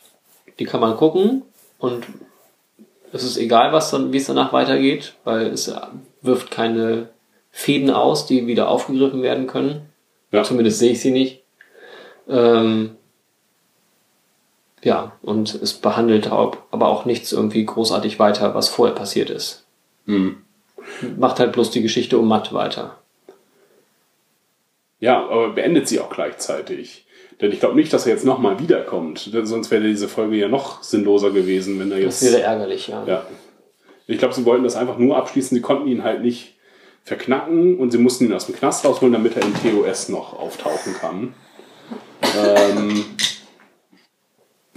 [0.59, 1.41] Die kann man gucken
[1.79, 2.05] und
[3.11, 5.73] es ist egal, was dann, wie es danach weitergeht, weil es
[6.21, 7.09] wirft keine
[7.51, 9.89] Fäden aus, die wieder aufgegriffen werden können.
[10.33, 10.43] Ja.
[10.43, 11.43] Zumindest sehe ich sie nicht.
[12.27, 12.97] Ähm,
[14.83, 19.65] ja, und es behandelt aber auch nichts irgendwie großartig weiter, was vorher passiert ist.
[20.05, 20.37] Mhm.
[21.17, 22.97] Macht halt bloß die Geschichte um Matt weiter.
[24.99, 27.05] Ja, aber beendet sie auch gleichzeitig.
[27.41, 29.33] Denn ich glaube nicht, dass er jetzt nochmal wiederkommt.
[29.33, 32.33] Denn sonst wäre diese Folge ja noch sinnloser gewesen, wenn er Das jetzt.
[32.33, 33.03] wäre ärgerlich, ja.
[33.05, 33.25] Ja.
[34.07, 35.55] Ich glaube, sie wollten das einfach nur abschließen.
[35.55, 36.52] Sie konnten ihn halt nicht
[37.03, 40.93] verknacken und sie mussten ihn aus dem Knast rausholen, damit er im TOS noch auftauchen
[40.93, 41.33] kann.
[42.37, 43.05] ähm,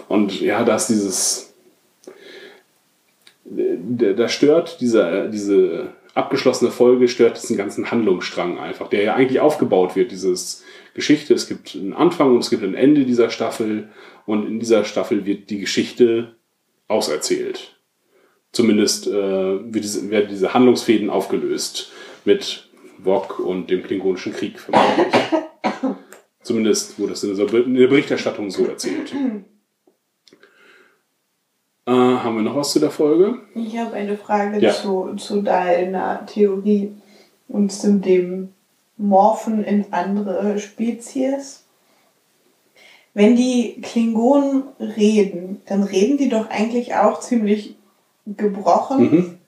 [0.09, 1.55] und ja, da ist dieses.
[3.49, 9.95] Da stört dieser, diese abgeschlossene Folge, stört diesen ganzen Handlungsstrang einfach, der ja eigentlich aufgebaut
[9.95, 10.65] wird, dieses
[10.95, 11.33] Geschichte.
[11.33, 13.89] Es gibt einen Anfang und es gibt ein Ende dieser Staffel
[14.25, 16.35] und in dieser Staffel wird die Geschichte
[16.89, 17.77] auserzählt.
[18.51, 21.93] Zumindest äh, wird diese, werden diese Handlungsfäden aufgelöst
[22.27, 22.69] mit
[22.99, 25.15] Wok und dem Klingonischen Krieg vermutlich.
[26.43, 29.13] Zumindest wurde das in der in der Berichterstattung so erzählt.
[31.87, 33.39] Äh, haben wir noch was zu der Folge?
[33.55, 34.73] Ich habe eine Frage Ja.
[34.73, 36.93] zu, zu deiner Theorie
[37.49, 38.53] und zu dem
[38.97, 41.65] Morphen in andere Spezies.
[43.15, 47.77] Wenn die Klingonen reden, dann reden die doch eigentlich auch ziemlich
[48.27, 49.39] gebrochen, Mhm.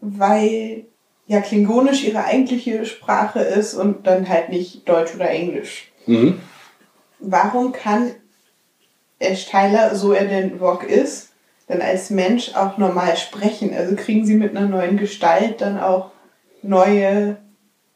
[0.00, 0.84] weil
[1.30, 5.92] ja Klingonisch ihre eigentliche Sprache ist und dann halt nicht Deutsch oder Englisch.
[6.06, 6.40] Mhm.
[7.20, 8.10] Warum kann
[9.20, 11.30] Ash Tyler, so er denn Rock ist,
[11.68, 13.72] dann als Mensch auch normal sprechen?
[13.72, 16.10] Also kriegen sie mit einer neuen Gestalt dann auch
[16.62, 17.36] neue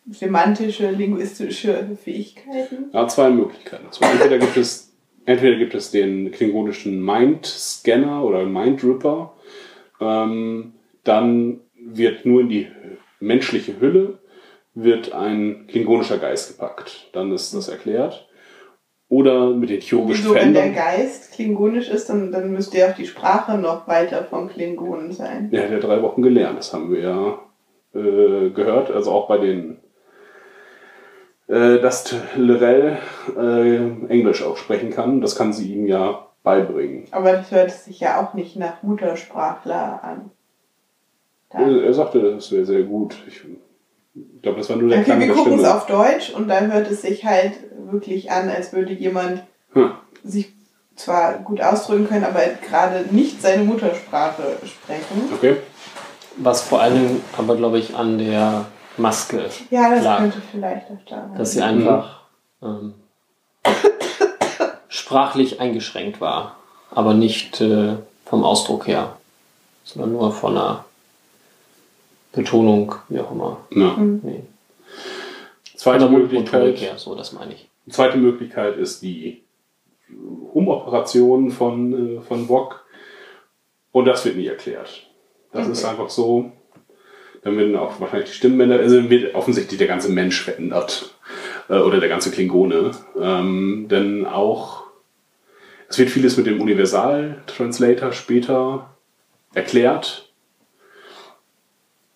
[0.08, 2.90] semantische, linguistische Fähigkeiten?
[2.92, 3.86] Ja, zwei Möglichkeiten.
[3.88, 4.92] Also entweder gibt es
[5.26, 9.32] entweder gibt es den klingonischen Mind Scanner oder Mind Ripper.
[10.00, 12.68] Ähm, dann wird nur in die
[13.24, 14.18] menschliche Hülle
[14.74, 17.08] wird ein klingonischer Geist gepackt.
[17.12, 18.28] Dann ist das erklärt.
[19.08, 20.70] Oder mit den chirurgischen So, wenn der.
[20.70, 25.50] Geist klingonisch ist, dann, dann müsste ja auch die Sprache noch weiter von Klingonen sein.
[25.50, 27.38] Der hat ja drei Wochen gelernt, das haben wir ja
[27.94, 28.90] äh, gehört.
[28.90, 29.78] Also auch bei den,
[31.48, 32.98] äh, dass Lorel
[33.36, 33.76] äh,
[34.08, 37.06] Englisch auch sprechen kann, das kann sie ihm ja beibringen.
[37.10, 40.30] Aber das hört sich ja auch nicht nach Muttersprachler an.
[41.54, 41.60] Da.
[41.60, 43.14] Er, er sagte, das wäre sehr gut.
[43.26, 43.42] Ich
[44.42, 46.90] glaube, das war nur der Okay, Klang wir gucken es auf Deutsch und da hört
[46.90, 47.52] es sich halt
[47.90, 49.42] wirklich an, als würde jemand
[49.72, 49.92] Hm.
[50.22, 50.52] sich
[50.96, 55.32] zwar gut ausdrücken können, aber gerade nicht seine Muttersprache sprechen.
[55.32, 55.56] Okay.
[56.36, 60.18] Was vor allem aber, glaube ich, an der Maske Ja, das lag.
[60.18, 62.22] könnte vielleicht auch da Dass sie einfach
[62.62, 62.94] ähm,
[64.88, 66.56] sprachlich eingeschränkt war,
[66.90, 67.94] aber nicht äh,
[68.24, 69.16] vom Ausdruck her,
[69.84, 70.84] sondern nur von einer
[72.34, 73.60] Betonung, wie auch immer.
[73.70, 73.96] Ja.
[73.96, 74.42] Nee.
[75.76, 77.68] Von Zweite, Möglichkeit, her, so, das meine ich.
[77.90, 79.42] zweite Möglichkeit ist die
[80.52, 82.84] Umoperation von, äh, von Wok.
[83.92, 85.06] Und das wird nie erklärt.
[85.52, 86.50] Das ist einfach so.
[87.42, 91.14] Dann werden auch wahrscheinlich die Stimmbänder, also dann wird offensichtlich der ganze Mensch verändert.
[91.68, 92.90] Äh, oder der ganze Klingone.
[93.20, 94.84] Ähm, denn auch,
[95.88, 98.90] es wird vieles mit dem Universal-Translator später
[99.54, 100.23] erklärt.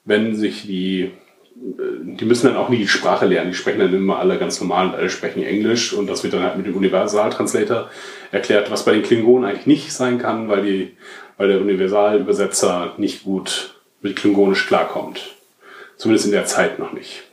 [0.09, 1.13] Wenn sich die
[1.61, 3.51] die müssen dann auch nie die Sprache lernen.
[3.51, 6.43] Die sprechen dann immer alle ganz normal und alle sprechen Englisch und das wird dann
[6.43, 7.91] halt mit dem Universaltranslator
[8.31, 10.97] erklärt, was bei den Klingonen eigentlich nicht sein kann, weil, die,
[11.37, 15.35] weil der Universalübersetzer nicht gut mit Klingonisch klarkommt.
[15.97, 17.25] Zumindest in der Zeit noch nicht.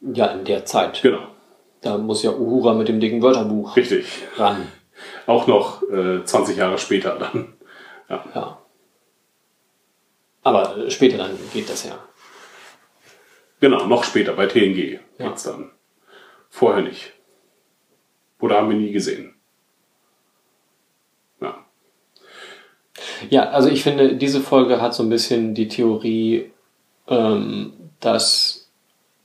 [0.00, 1.02] Ja, in der Zeit.
[1.02, 1.26] Genau.
[1.80, 4.06] Da muss ja Uhura mit dem dicken Wörterbuch Richtig.
[4.36, 4.68] ran.
[5.26, 7.54] Auch noch äh, 20 Jahre später dann.
[8.08, 8.58] Ja.
[10.44, 11.98] Aber äh, später dann geht das ja.
[13.60, 15.28] Genau, noch später bei TNG Ja.
[15.28, 15.72] geht's dann.
[16.50, 17.12] Vorher nicht.
[18.40, 19.34] Oder haben wir nie gesehen.
[21.40, 21.64] Ja.
[23.30, 26.52] Ja, also ich finde, diese Folge hat so ein bisschen die Theorie,
[27.08, 28.70] ähm, dass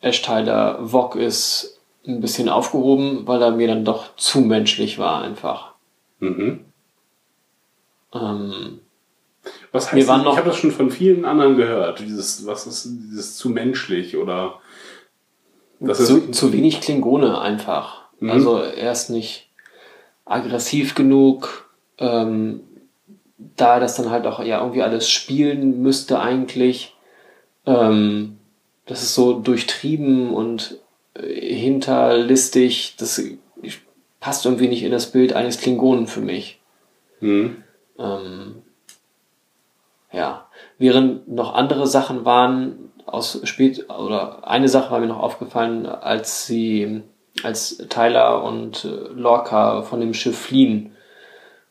[0.02, 1.76] Ash Tyler Vog ist,
[2.08, 5.74] ein bisschen aufgehoben, weil er mir dann doch zu menschlich war einfach.
[6.20, 6.64] Mhm.
[8.14, 8.80] Ähm,
[9.72, 12.00] Was Wir heißt waren noch- Ich habe das schon von vielen anderen gehört.
[12.00, 14.60] Dieses, was ist dieses zu menschlich oder
[15.94, 18.04] zu, zu wenig Klingone einfach.
[18.20, 18.32] Mhm.
[18.32, 19.50] Also er ist nicht
[20.26, 22.62] aggressiv genug, ähm,
[23.56, 26.96] da das dann halt auch ja irgendwie alles spielen müsste eigentlich.
[27.66, 28.38] Ähm,
[28.86, 30.78] das ist so durchtrieben und
[31.14, 32.96] äh, hinterlistig.
[32.98, 33.22] Das
[34.20, 36.60] passt irgendwie nicht in das Bild eines Klingonen für mich.
[37.22, 37.64] Mhm.
[37.98, 38.56] Ähm,
[40.12, 40.48] ja,
[40.78, 46.46] während noch andere Sachen waren aus spät oder eine Sache war mir noch aufgefallen, als
[46.46, 47.04] sie
[47.44, 50.96] als Tyler und äh, Lorca von dem Schiff fliehen,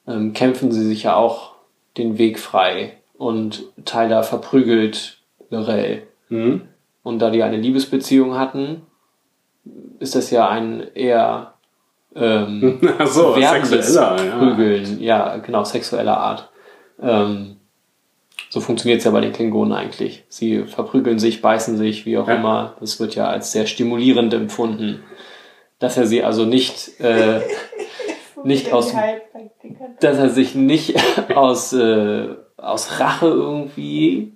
[0.06, 1.52] ähm, kämpfen sie sich ja auch
[1.96, 5.18] den Weg frei und Tyler verprügelt
[5.50, 6.02] Lorel.
[6.28, 6.62] Mhm.
[7.02, 8.82] Und da die eine Liebesbeziehung hatten,
[9.98, 11.54] ist das ja ein eher
[12.14, 14.38] ähm, so, sexueller, ja.
[14.38, 16.48] Prügeln, ja, genau, sexueller Art.
[17.00, 17.57] Ähm,
[18.50, 20.24] so funktioniert es ja bei den Klingonen eigentlich.
[20.28, 22.36] Sie verprügeln sich, beißen sich, wie auch Ja.
[22.36, 22.74] immer.
[22.80, 25.02] Das wird ja als sehr stimulierend empfunden.
[25.78, 27.40] Dass er sie also nicht, äh,
[28.44, 28.94] nicht aus,
[30.00, 30.96] dass er sich nicht
[31.34, 34.32] aus, äh, aus Rache irgendwie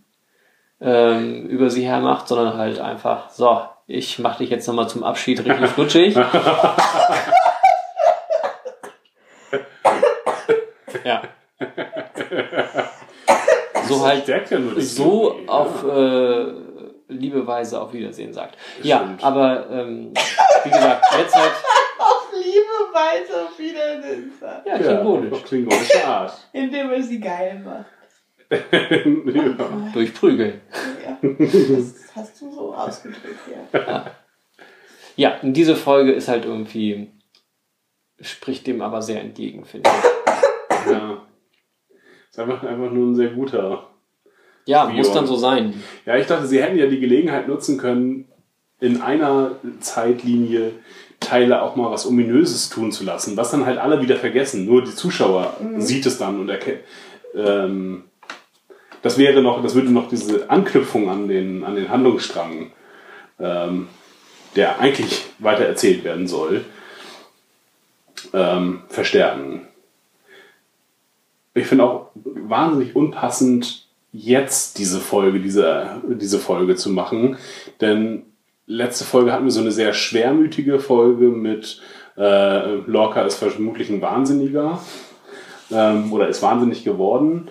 [0.81, 5.45] ähm, über sie hermacht, sondern halt einfach, so, ich mach dich jetzt nochmal zum Abschied
[5.45, 6.17] richtig flutschig.
[13.99, 14.40] So halt ja
[14.78, 16.38] so Theorie, auf ja.
[16.40, 16.53] äh,
[17.09, 18.57] liebe Weise auf Wiedersehen sagt.
[18.82, 19.24] Ja, Stimmt.
[19.24, 20.12] aber ähm,
[20.64, 21.53] wie gesagt, jetzt halt
[22.03, 25.32] Auf Liebe weiter wieder den ja, ja, klingonisch.
[25.32, 26.32] auf klingonische Art.
[26.53, 27.86] Indem er sie geil macht.
[28.72, 29.90] ja.
[29.95, 30.61] Durch Prügeln.
[31.05, 33.38] Ja, das hast du so ausgedrückt,
[33.72, 34.11] ja.
[35.14, 37.12] Ja, und diese Folge ist halt irgendwie,
[38.20, 40.90] spricht dem aber sehr entgegen, finde ich.
[40.90, 41.22] ja.
[42.33, 43.89] Ist einfach, einfach nur ein sehr guter.
[44.64, 45.83] Ja, Wie muss dann so sein.
[46.07, 48.26] Ja, ich dachte, sie hätten ja die Gelegenheit nutzen können,
[48.80, 50.72] in einer Zeitlinie
[51.20, 54.64] Teile auch mal was Ominöses tun zu lassen, was dann halt alle wieder vergessen.
[54.64, 56.80] Nur die Zuschauer sieht es dann und erkennt.
[57.35, 58.05] Ähm,
[59.03, 62.72] das wäre noch, das würde noch diese Anknüpfung an den, an den Handlungsstrang,
[63.39, 63.89] ähm,
[64.57, 66.64] der eigentlich weiter erzählt werden soll,
[68.33, 69.68] ähm, verstärken.
[71.55, 77.36] Ich finde auch wahnsinnig unpassend, jetzt diese Folge, diese, diese Folge zu machen.
[77.80, 78.24] Denn
[78.66, 81.80] letzte Folge hatten wir so eine sehr schwermütige Folge mit
[82.16, 84.78] äh, Lorca ist vermutlich ein Wahnsinniger
[85.70, 87.50] ähm, oder ist wahnsinnig geworden.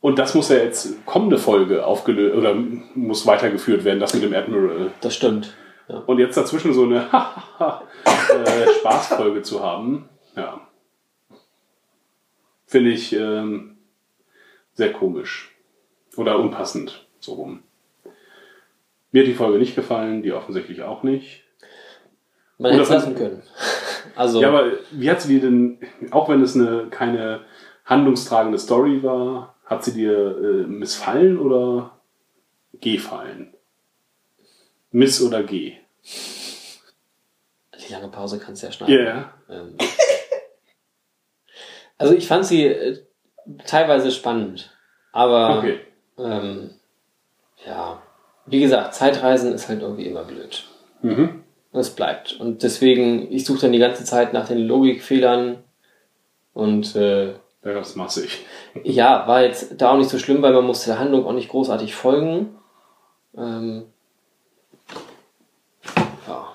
[0.00, 2.54] Und das muss ja jetzt kommende Folge aufgelöst oder
[2.94, 4.90] muss weitergeführt werden, das mit dem Admiral.
[5.00, 5.54] Das stimmt.
[5.88, 6.02] Ja.
[6.06, 7.06] Und jetzt dazwischen so eine
[7.60, 10.60] äh, Spaßfolge zu haben, ja.
[12.72, 13.76] Finde ich ähm,
[14.72, 15.54] sehr komisch.
[16.16, 17.62] Oder unpassend, so rum.
[19.10, 21.44] Mir hat die Folge nicht gefallen, die offensichtlich auch nicht.
[22.56, 23.42] Man hätte es lassen können.
[24.16, 25.78] Also, Ja, aber wie hat sie dir denn,
[26.12, 27.44] auch wenn es eine keine
[27.84, 31.98] handlungstragende Story war, hat sie dir äh, missfallen oder
[32.80, 33.52] gefallen?
[34.90, 35.76] Miss oder G?
[37.86, 39.06] die lange Pause kannst du ja schneiden.
[39.06, 39.34] Ja.
[39.50, 39.76] Ähm,
[42.02, 42.98] also ich fand sie äh,
[43.66, 44.70] teilweise spannend,
[45.12, 45.80] aber Okay.
[46.18, 46.70] ähm,
[47.66, 48.02] ja,
[48.46, 50.64] wie gesagt, Zeitreisen ist halt irgendwie immer blöd.
[51.02, 51.44] Mhm.
[51.72, 52.34] Und es bleibt.
[52.38, 55.58] Und deswegen, ich suche dann die ganze Zeit nach den Logikfehlern
[56.52, 57.34] und äh, Ja,
[57.74, 58.44] das massig.
[58.84, 61.48] ja, war jetzt da auch nicht so schlimm, weil man musste der Handlung auch nicht
[61.48, 62.56] großartig folgen.
[63.36, 63.84] Ähm,
[66.28, 66.48] ja.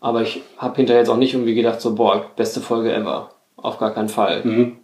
[0.00, 3.30] Aber ich habe hinterher jetzt auch nicht irgendwie gedacht, so, boah, beste Folge ever.
[3.64, 4.44] Auf gar keinen Fall.
[4.44, 4.76] Mhm.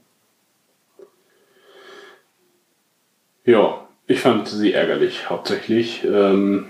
[3.45, 6.03] Ja, ich fand sie ärgerlich hauptsächlich.
[6.05, 6.69] Ähm,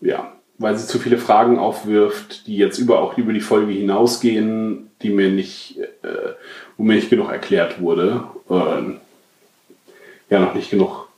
[0.00, 4.92] ja, weil sie zu viele Fragen aufwirft, die jetzt über auch über die Folge hinausgehen,
[5.02, 6.34] die mir nicht, äh,
[6.76, 8.22] wo mir nicht genug erklärt wurde.
[8.48, 9.00] Ähm,
[10.30, 11.08] ja, noch nicht genug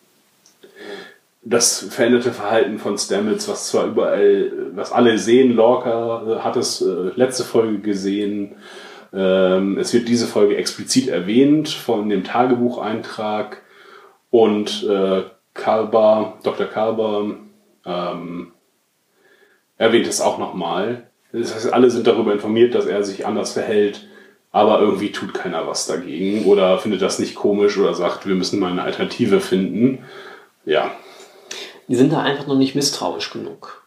[1.43, 6.81] das veränderte Verhalten von Stamets, was zwar überall, was alle sehen, Lorca äh, hat es
[6.81, 8.57] äh, letzte Folge gesehen.
[9.13, 13.63] Ähm, es wird diese Folge explizit erwähnt von dem Tagebucheintrag
[14.31, 16.67] und äh, Kalber, Dr.
[16.67, 17.35] Kalber
[17.85, 18.53] ähm,
[19.77, 21.11] erwähnt es auch nochmal.
[21.33, 24.07] Das heißt, alle sind darüber informiert, dass er sich anders verhält,
[24.53, 28.59] aber irgendwie tut keiner was dagegen oder findet das nicht komisch oder sagt, wir müssen
[28.61, 30.05] mal eine Alternative finden.
[30.65, 30.93] Ja,
[31.89, 33.85] Die sind da einfach noch nicht misstrauisch genug.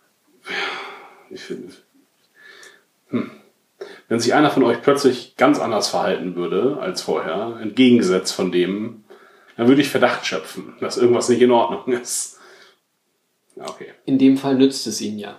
[1.30, 1.74] ich finde.
[3.10, 3.32] Hm.
[4.14, 9.06] Wenn sich einer von euch plötzlich ganz anders verhalten würde als vorher, entgegengesetzt von dem,
[9.58, 12.40] dann würde ich Verdacht schöpfen, dass irgendwas nicht in Ordnung ist.
[13.60, 13.88] Okay.
[14.06, 15.36] In dem Fall nützt es ihnen ja.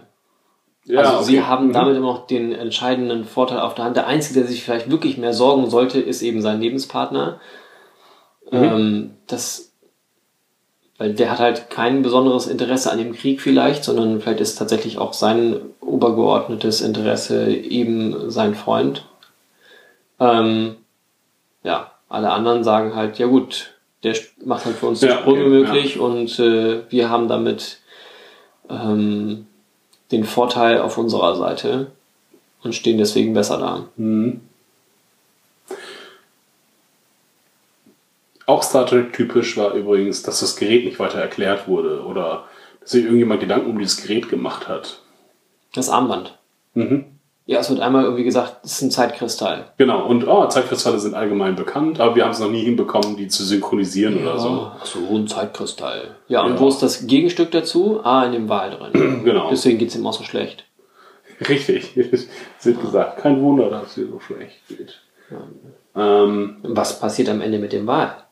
[0.87, 1.25] Ja, also okay.
[1.25, 1.73] sie haben Mhm.
[1.73, 3.97] damit immer noch den entscheidenden Vorteil auf der Hand.
[3.97, 7.41] Der Einzige, der sich vielleicht wirklich mehr sorgen sollte, ist eben sein Lebenspartner.
[8.51, 8.59] Mhm.
[8.65, 9.73] Ähm, das,
[10.99, 14.99] weil der hat halt kein besonderes Interesse an dem Krieg vielleicht, sondern vielleicht ist tatsächlich
[14.99, 19.07] auch sein obergeordnetes Interesse eben sein Freund.
[20.21, 20.77] Ähm,
[21.65, 23.75] ja, alle anderen sagen halt, ja gut,
[24.05, 24.15] der
[24.45, 27.79] macht halt für uns die Ja, Sprünge okay, möglich und äh, wir haben damit
[28.71, 29.47] ähm,
[30.13, 31.89] den Vorteil auf unserer Seite
[32.63, 33.85] und stehen deswegen besser da.
[33.97, 34.41] Mhm.
[38.47, 42.45] Auch Star Trek typisch war übrigens, dass das Gerät nicht weiter erklärt wurde oder
[42.81, 45.01] dass sich irgendjemand Gedanken um dieses Gerät gemacht hat.
[45.75, 46.39] Das Armband.
[46.75, 47.07] Mhm.
[47.47, 49.73] Ja, es wird einmal irgendwie gesagt, es ist ein Zeitkristall.
[49.77, 53.29] Genau, und oh, Zeitkristalle sind allgemein bekannt, aber wir haben es noch nie hinbekommen, die
[53.29, 54.71] zu synchronisieren oder so.
[54.81, 56.17] Ach so, ein Zeitkristall.
[56.29, 56.61] Ja, und Ja.
[56.61, 58.01] wo ist das Gegenstück dazu?
[58.03, 59.21] Ah, in dem Wal drin.
[59.25, 59.51] Genau.
[59.51, 60.65] Deswegen geht es ihm auch so schlecht.
[61.47, 62.29] Richtig, es
[62.63, 63.19] wird gesagt.
[63.19, 65.01] Kein Wunder, dass es dir so schlecht geht.
[65.97, 68.24] Ähm, Was passiert am Ende mit dem Wal?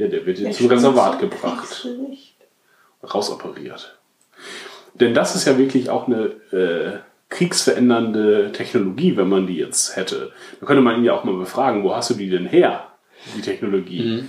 [0.00, 1.86] Ja, der wird jetzt zum Reservat gebracht,
[3.02, 3.98] rausoperiert.
[4.94, 6.98] Denn das ist ja wirklich auch eine äh,
[7.28, 10.32] kriegsverändernde Technologie, wenn man die jetzt hätte.
[10.60, 12.88] Da könnte man ihn ja auch mal befragen, wo hast du die denn her,
[13.36, 14.24] die Technologie?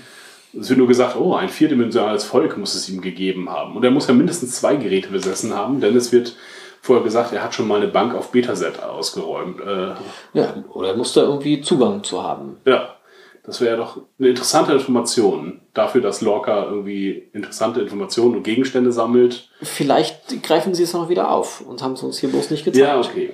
[0.60, 3.76] Es wird nur gesagt, oh, ein vierdimensionales Volk muss es ihm gegeben haben.
[3.76, 6.36] Und er muss ja mindestens zwei Geräte besessen haben, denn es wird
[6.82, 9.62] vorher gesagt, er hat schon mal eine Bank auf Betaset ausgeräumt.
[9.62, 9.94] Äh,
[10.34, 12.58] Ja, oder muss da irgendwie Zugang zu haben.
[12.66, 12.96] ja,
[13.44, 19.50] das wäre doch eine interessante Information dafür, dass Lorca irgendwie interessante Informationen und Gegenstände sammelt.
[19.62, 22.86] Vielleicht greifen sie es noch wieder auf und haben es uns hier bloß nicht gezeigt.
[22.86, 23.34] Ja, okay.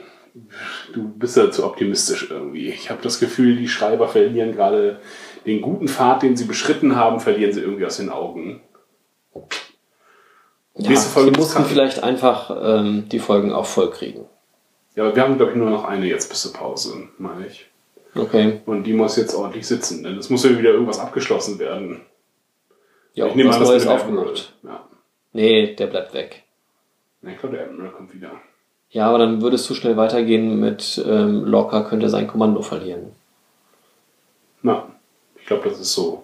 [0.93, 2.67] Du bist ja zu optimistisch irgendwie.
[2.67, 5.01] Ich habe das Gefühl, die Schreiber verlieren gerade
[5.45, 8.61] den guten Pfad, den sie beschritten haben, verlieren sie irgendwie aus den Augen.
[10.75, 14.25] Ja, Nächste Folge sie muss mussten vielleicht einfach ähm, die Folgen auch voll kriegen.
[14.95, 17.67] Ja, aber wir haben, glaube ich, nur noch eine jetzt bis zur Pause, meine ich.
[18.17, 18.61] Okay.
[18.65, 22.01] Und die muss jetzt ordentlich sitzen, denn es muss ja wieder irgendwas abgeschlossen werden.
[23.13, 24.53] Ja, ich nehme an, das Neues aufgemacht.
[24.63, 24.87] Ja.
[25.33, 26.43] Nee, der bleibt weg.
[27.21, 28.31] Ja, Ich glaube, der Admiral kommt wieder.
[28.89, 33.11] Ja, aber dann würde es zu schnell weitergehen mit ähm, Locker könnte sein Kommando verlieren.
[34.61, 34.87] Na,
[35.35, 36.23] ich glaube, das ist so.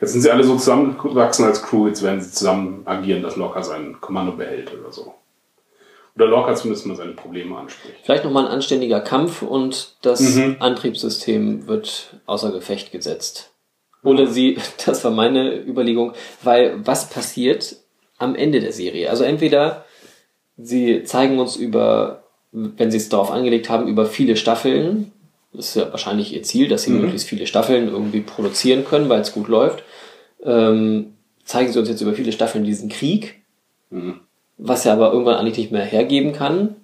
[0.00, 3.62] Jetzt sind sie alle so zusammengewachsen als Crew, jetzt werden sie zusammen agieren, dass Lorca
[3.62, 5.14] sein Kommando behält oder so.
[6.16, 7.96] Oder Lorca zumindest mal seine Probleme anspricht.
[8.04, 10.56] Vielleicht nochmal ein anständiger Kampf und das Mhm.
[10.60, 13.50] Antriebssystem wird außer Gefecht gesetzt.
[14.04, 16.12] Oder sie, das war meine Überlegung,
[16.42, 17.76] weil was passiert
[18.18, 19.10] am Ende der Serie?
[19.10, 19.84] Also entweder
[20.56, 25.10] sie zeigen uns über, wenn sie es darauf angelegt haben, über viele Staffeln,
[25.52, 27.00] das ist ja wahrscheinlich ihr Ziel, dass sie Mhm.
[27.00, 29.82] möglichst viele Staffeln irgendwie produzieren können, weil es gut läuft,
[30.44, 33.40] ähm, zeigen sie uns jetzt über viele Staffeln diesen Krieg,
[33.90, 34.20] Mhm.
[34.56, 36.76] Was ja aber irgendwann eigentlich nicht mehr hergeben kann.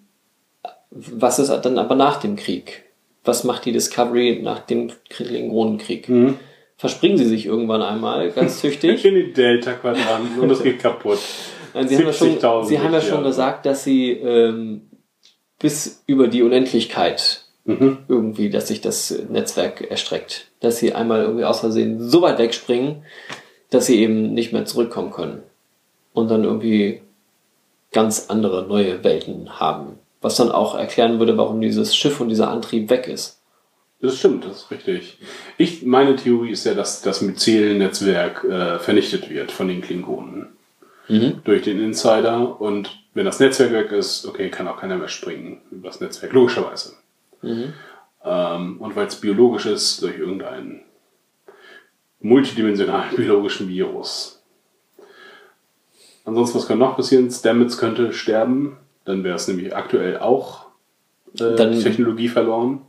[0.90, 2.84] Was ist dann aber nach dem Krieg?
[3.24, 6.08] Was macht die Discovery nach dem Klingonenkrieg?
[6.08, 6.36] Mhm.
[6.76, 9.04] Verspringen sie sich irgendwann einmal ganz tüchtig?
[9.04, 11.18] In die Delta-Quadranten und das geht kaputt.
[11.74, 14.88] Nein, sie haben ja schon, 70.000 sie haben ja schon gesagt, dass sie ähm,
[15.58, 17.98] bis über die Unendlichkeit Mhm.
[18.08, 20.48] irgendwie, dass sich das Netzwerk erstreckt.
[20.60, 23.02] Dass sie einmal irgendwie aus Versehen so weit wegspringen,
[23.68, 25.42] dass sie eben nicht mehr zurückkommen können.
[26.14, 27.02] Und dann irgendwie
[27.92, 29.98] ganz andere neue Welten haben.
[30.20, 33.40] Was dann auch erklären würde, warum dieses Schiff und dieser Antrieb weg ist.
[34.02, 35.18] Das stimmt, das ist richtig.
[35.58, 40.48] Ich, meine Theorie ist ja, dass das Myzel-Netzwerk äh, vernichtet wird von den Klingonen.
[41.44, 42.60] Durch den Insider.
[42.60, 46.32] Und wenn das Netzwerk weg ist, okay, kann auch keiner mehr springen über das Netzwerk,
[46.32, 46.94] logischerweise.
[48.24, 50.82] Ähm, und weil es biologisch ist, durch irgendeinen
[52.20, 54.39] multidimensionalen biologischen Virus.
[56.24, 57.30] Ansonsten, was kann noch passieren?
[57.30, 58.76] Stamets könnte sterben.
[59.04, 60.66] Dann wäre es nämlich aktuell auch
[61.38, 62.82] äh, Dann- die Technologie verloren.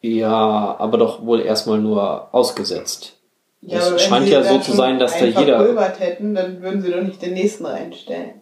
[0.00, 3.16] Ja, aber doch wohl erstmal nur ausgesetzt.
[3.60, 6.34] Ja, Es wenn scheint sie ja so zu sein, dass da einen jeder- verpulvert hätten,
[6.34, 8.32] dann würden sie doch nicht den nächsten reinstellen.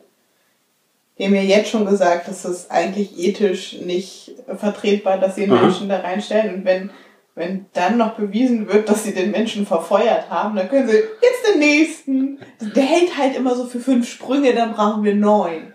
[1.18, 5.60] Die haben ja jetzt schon gesagt, dass es eigentlich ethisch nicht vertretbar, dass sie einen.
[5.60, 6.54] Menschen da reinstellen.
[6.54, 6.90] Und wenn,
[7.34, 11.52] wenn dann noch bewiesen wird, dass sie den Menschen verfeuert haben, dann können sie jetzt
[11.52, 12.38] den nächsten.
[12.74, 15.72] Der hält halt immer so für fünf Sprünge, dann brauchen wir neun.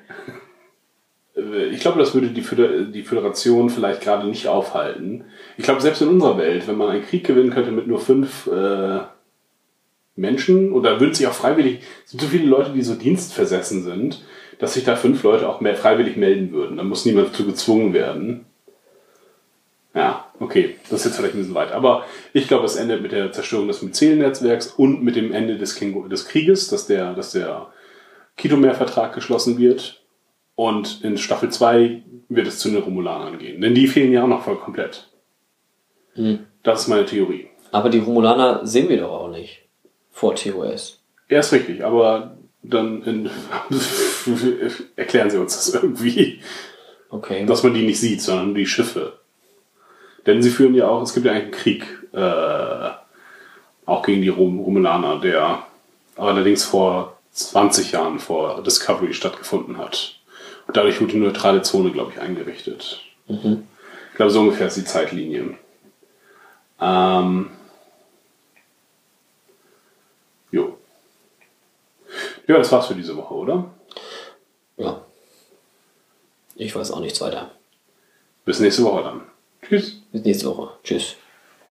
[1.36, 5.26] Äh, Ich glaube, das würde die, Föder die Föderation vielleicht gerade nicht aufhalten.
[5.58, 8.48] Ich glaube, selbst in unserer Welt, wenn man einen Krieg gewinnen könnte mit nur fünf
[8.48, 9.00] äh,
[10.16, 14.24] Menschen, oder würden sich auch freiwillig, es sind so viele Leute, die so dienstversessen sind,
[14.60, 16.78] dass sich da fünf Leute auch mehr freiwillig melden würden.
[16.78, 18.46] Da muss niemand zu gezwungen werden.
[19.96, 21.72] Ja, okay, das ist jetzt vielleicht ein bisschen weit.
[21.72, 25.76] Aber ich glaube, es endet mit der Zerstörung des Myzel-Netzwerks und mit dem Ende des,
[25.76, 27.68] King des Krieges, dass der, dass der
[28.36, 30.04] Kitomer-Vertrag geschlossen wird.
[30.56, 33.62] Und in Staffel 2 wird es zu den Romulanern gehen.
[33.62, 35.10] Denn die fehlen ja auch noch voll komplett.
[36.14, 36.40] Hm.
[36.64, 37.48] Das ist meine Theorie.
[37.72, 39.62] Aber die Romulaner sehen wir doch auch nicht.
[40.12, 41.02] Vor TOS.
[41.30, 43.30] Ja, ist richtig, aber dann in,
[44.96, 46.40] erklären Sie uns das irgendwie,
[47.10, 47.46] Okay.
[47.46, 49.20] dass man die nicht sieht, sondern die Schiffe.
[50.26, 52.90] Denn sie führen ja auch, es gibt ja einen Krieg, äh,
[53.86, 55.68] auch gegen die Rom Romulaner, der
[56.16, 60.20] allerdings vor 20 Jahren vor Discovery stattgefunden hat.
[60.68, 63.02] Und dadurch wurde die neutrale Zone, glaube ich, eingerichtet.
[63.28, 63.68] Mhm.
[64.12, 65.58] Ich glaube, so ungefähr ist die Zeitlinie.
[66.80, 67.52] Ähm,
[70.52, 70.78] jo.
[72.48, 73.72] Ja, das war's für diese Woche, oder?
[74.78, 75.02] Ja.
[76.56, 77.52] Ich weiß auch nichts weiter.
[78.46, 79.22] Bis nächste Woche dann.
[79.68, 80.02] Tschüss.
[80.12, 80.78] Bis nächste Woche.
[80.84, 81.16] Tschüss.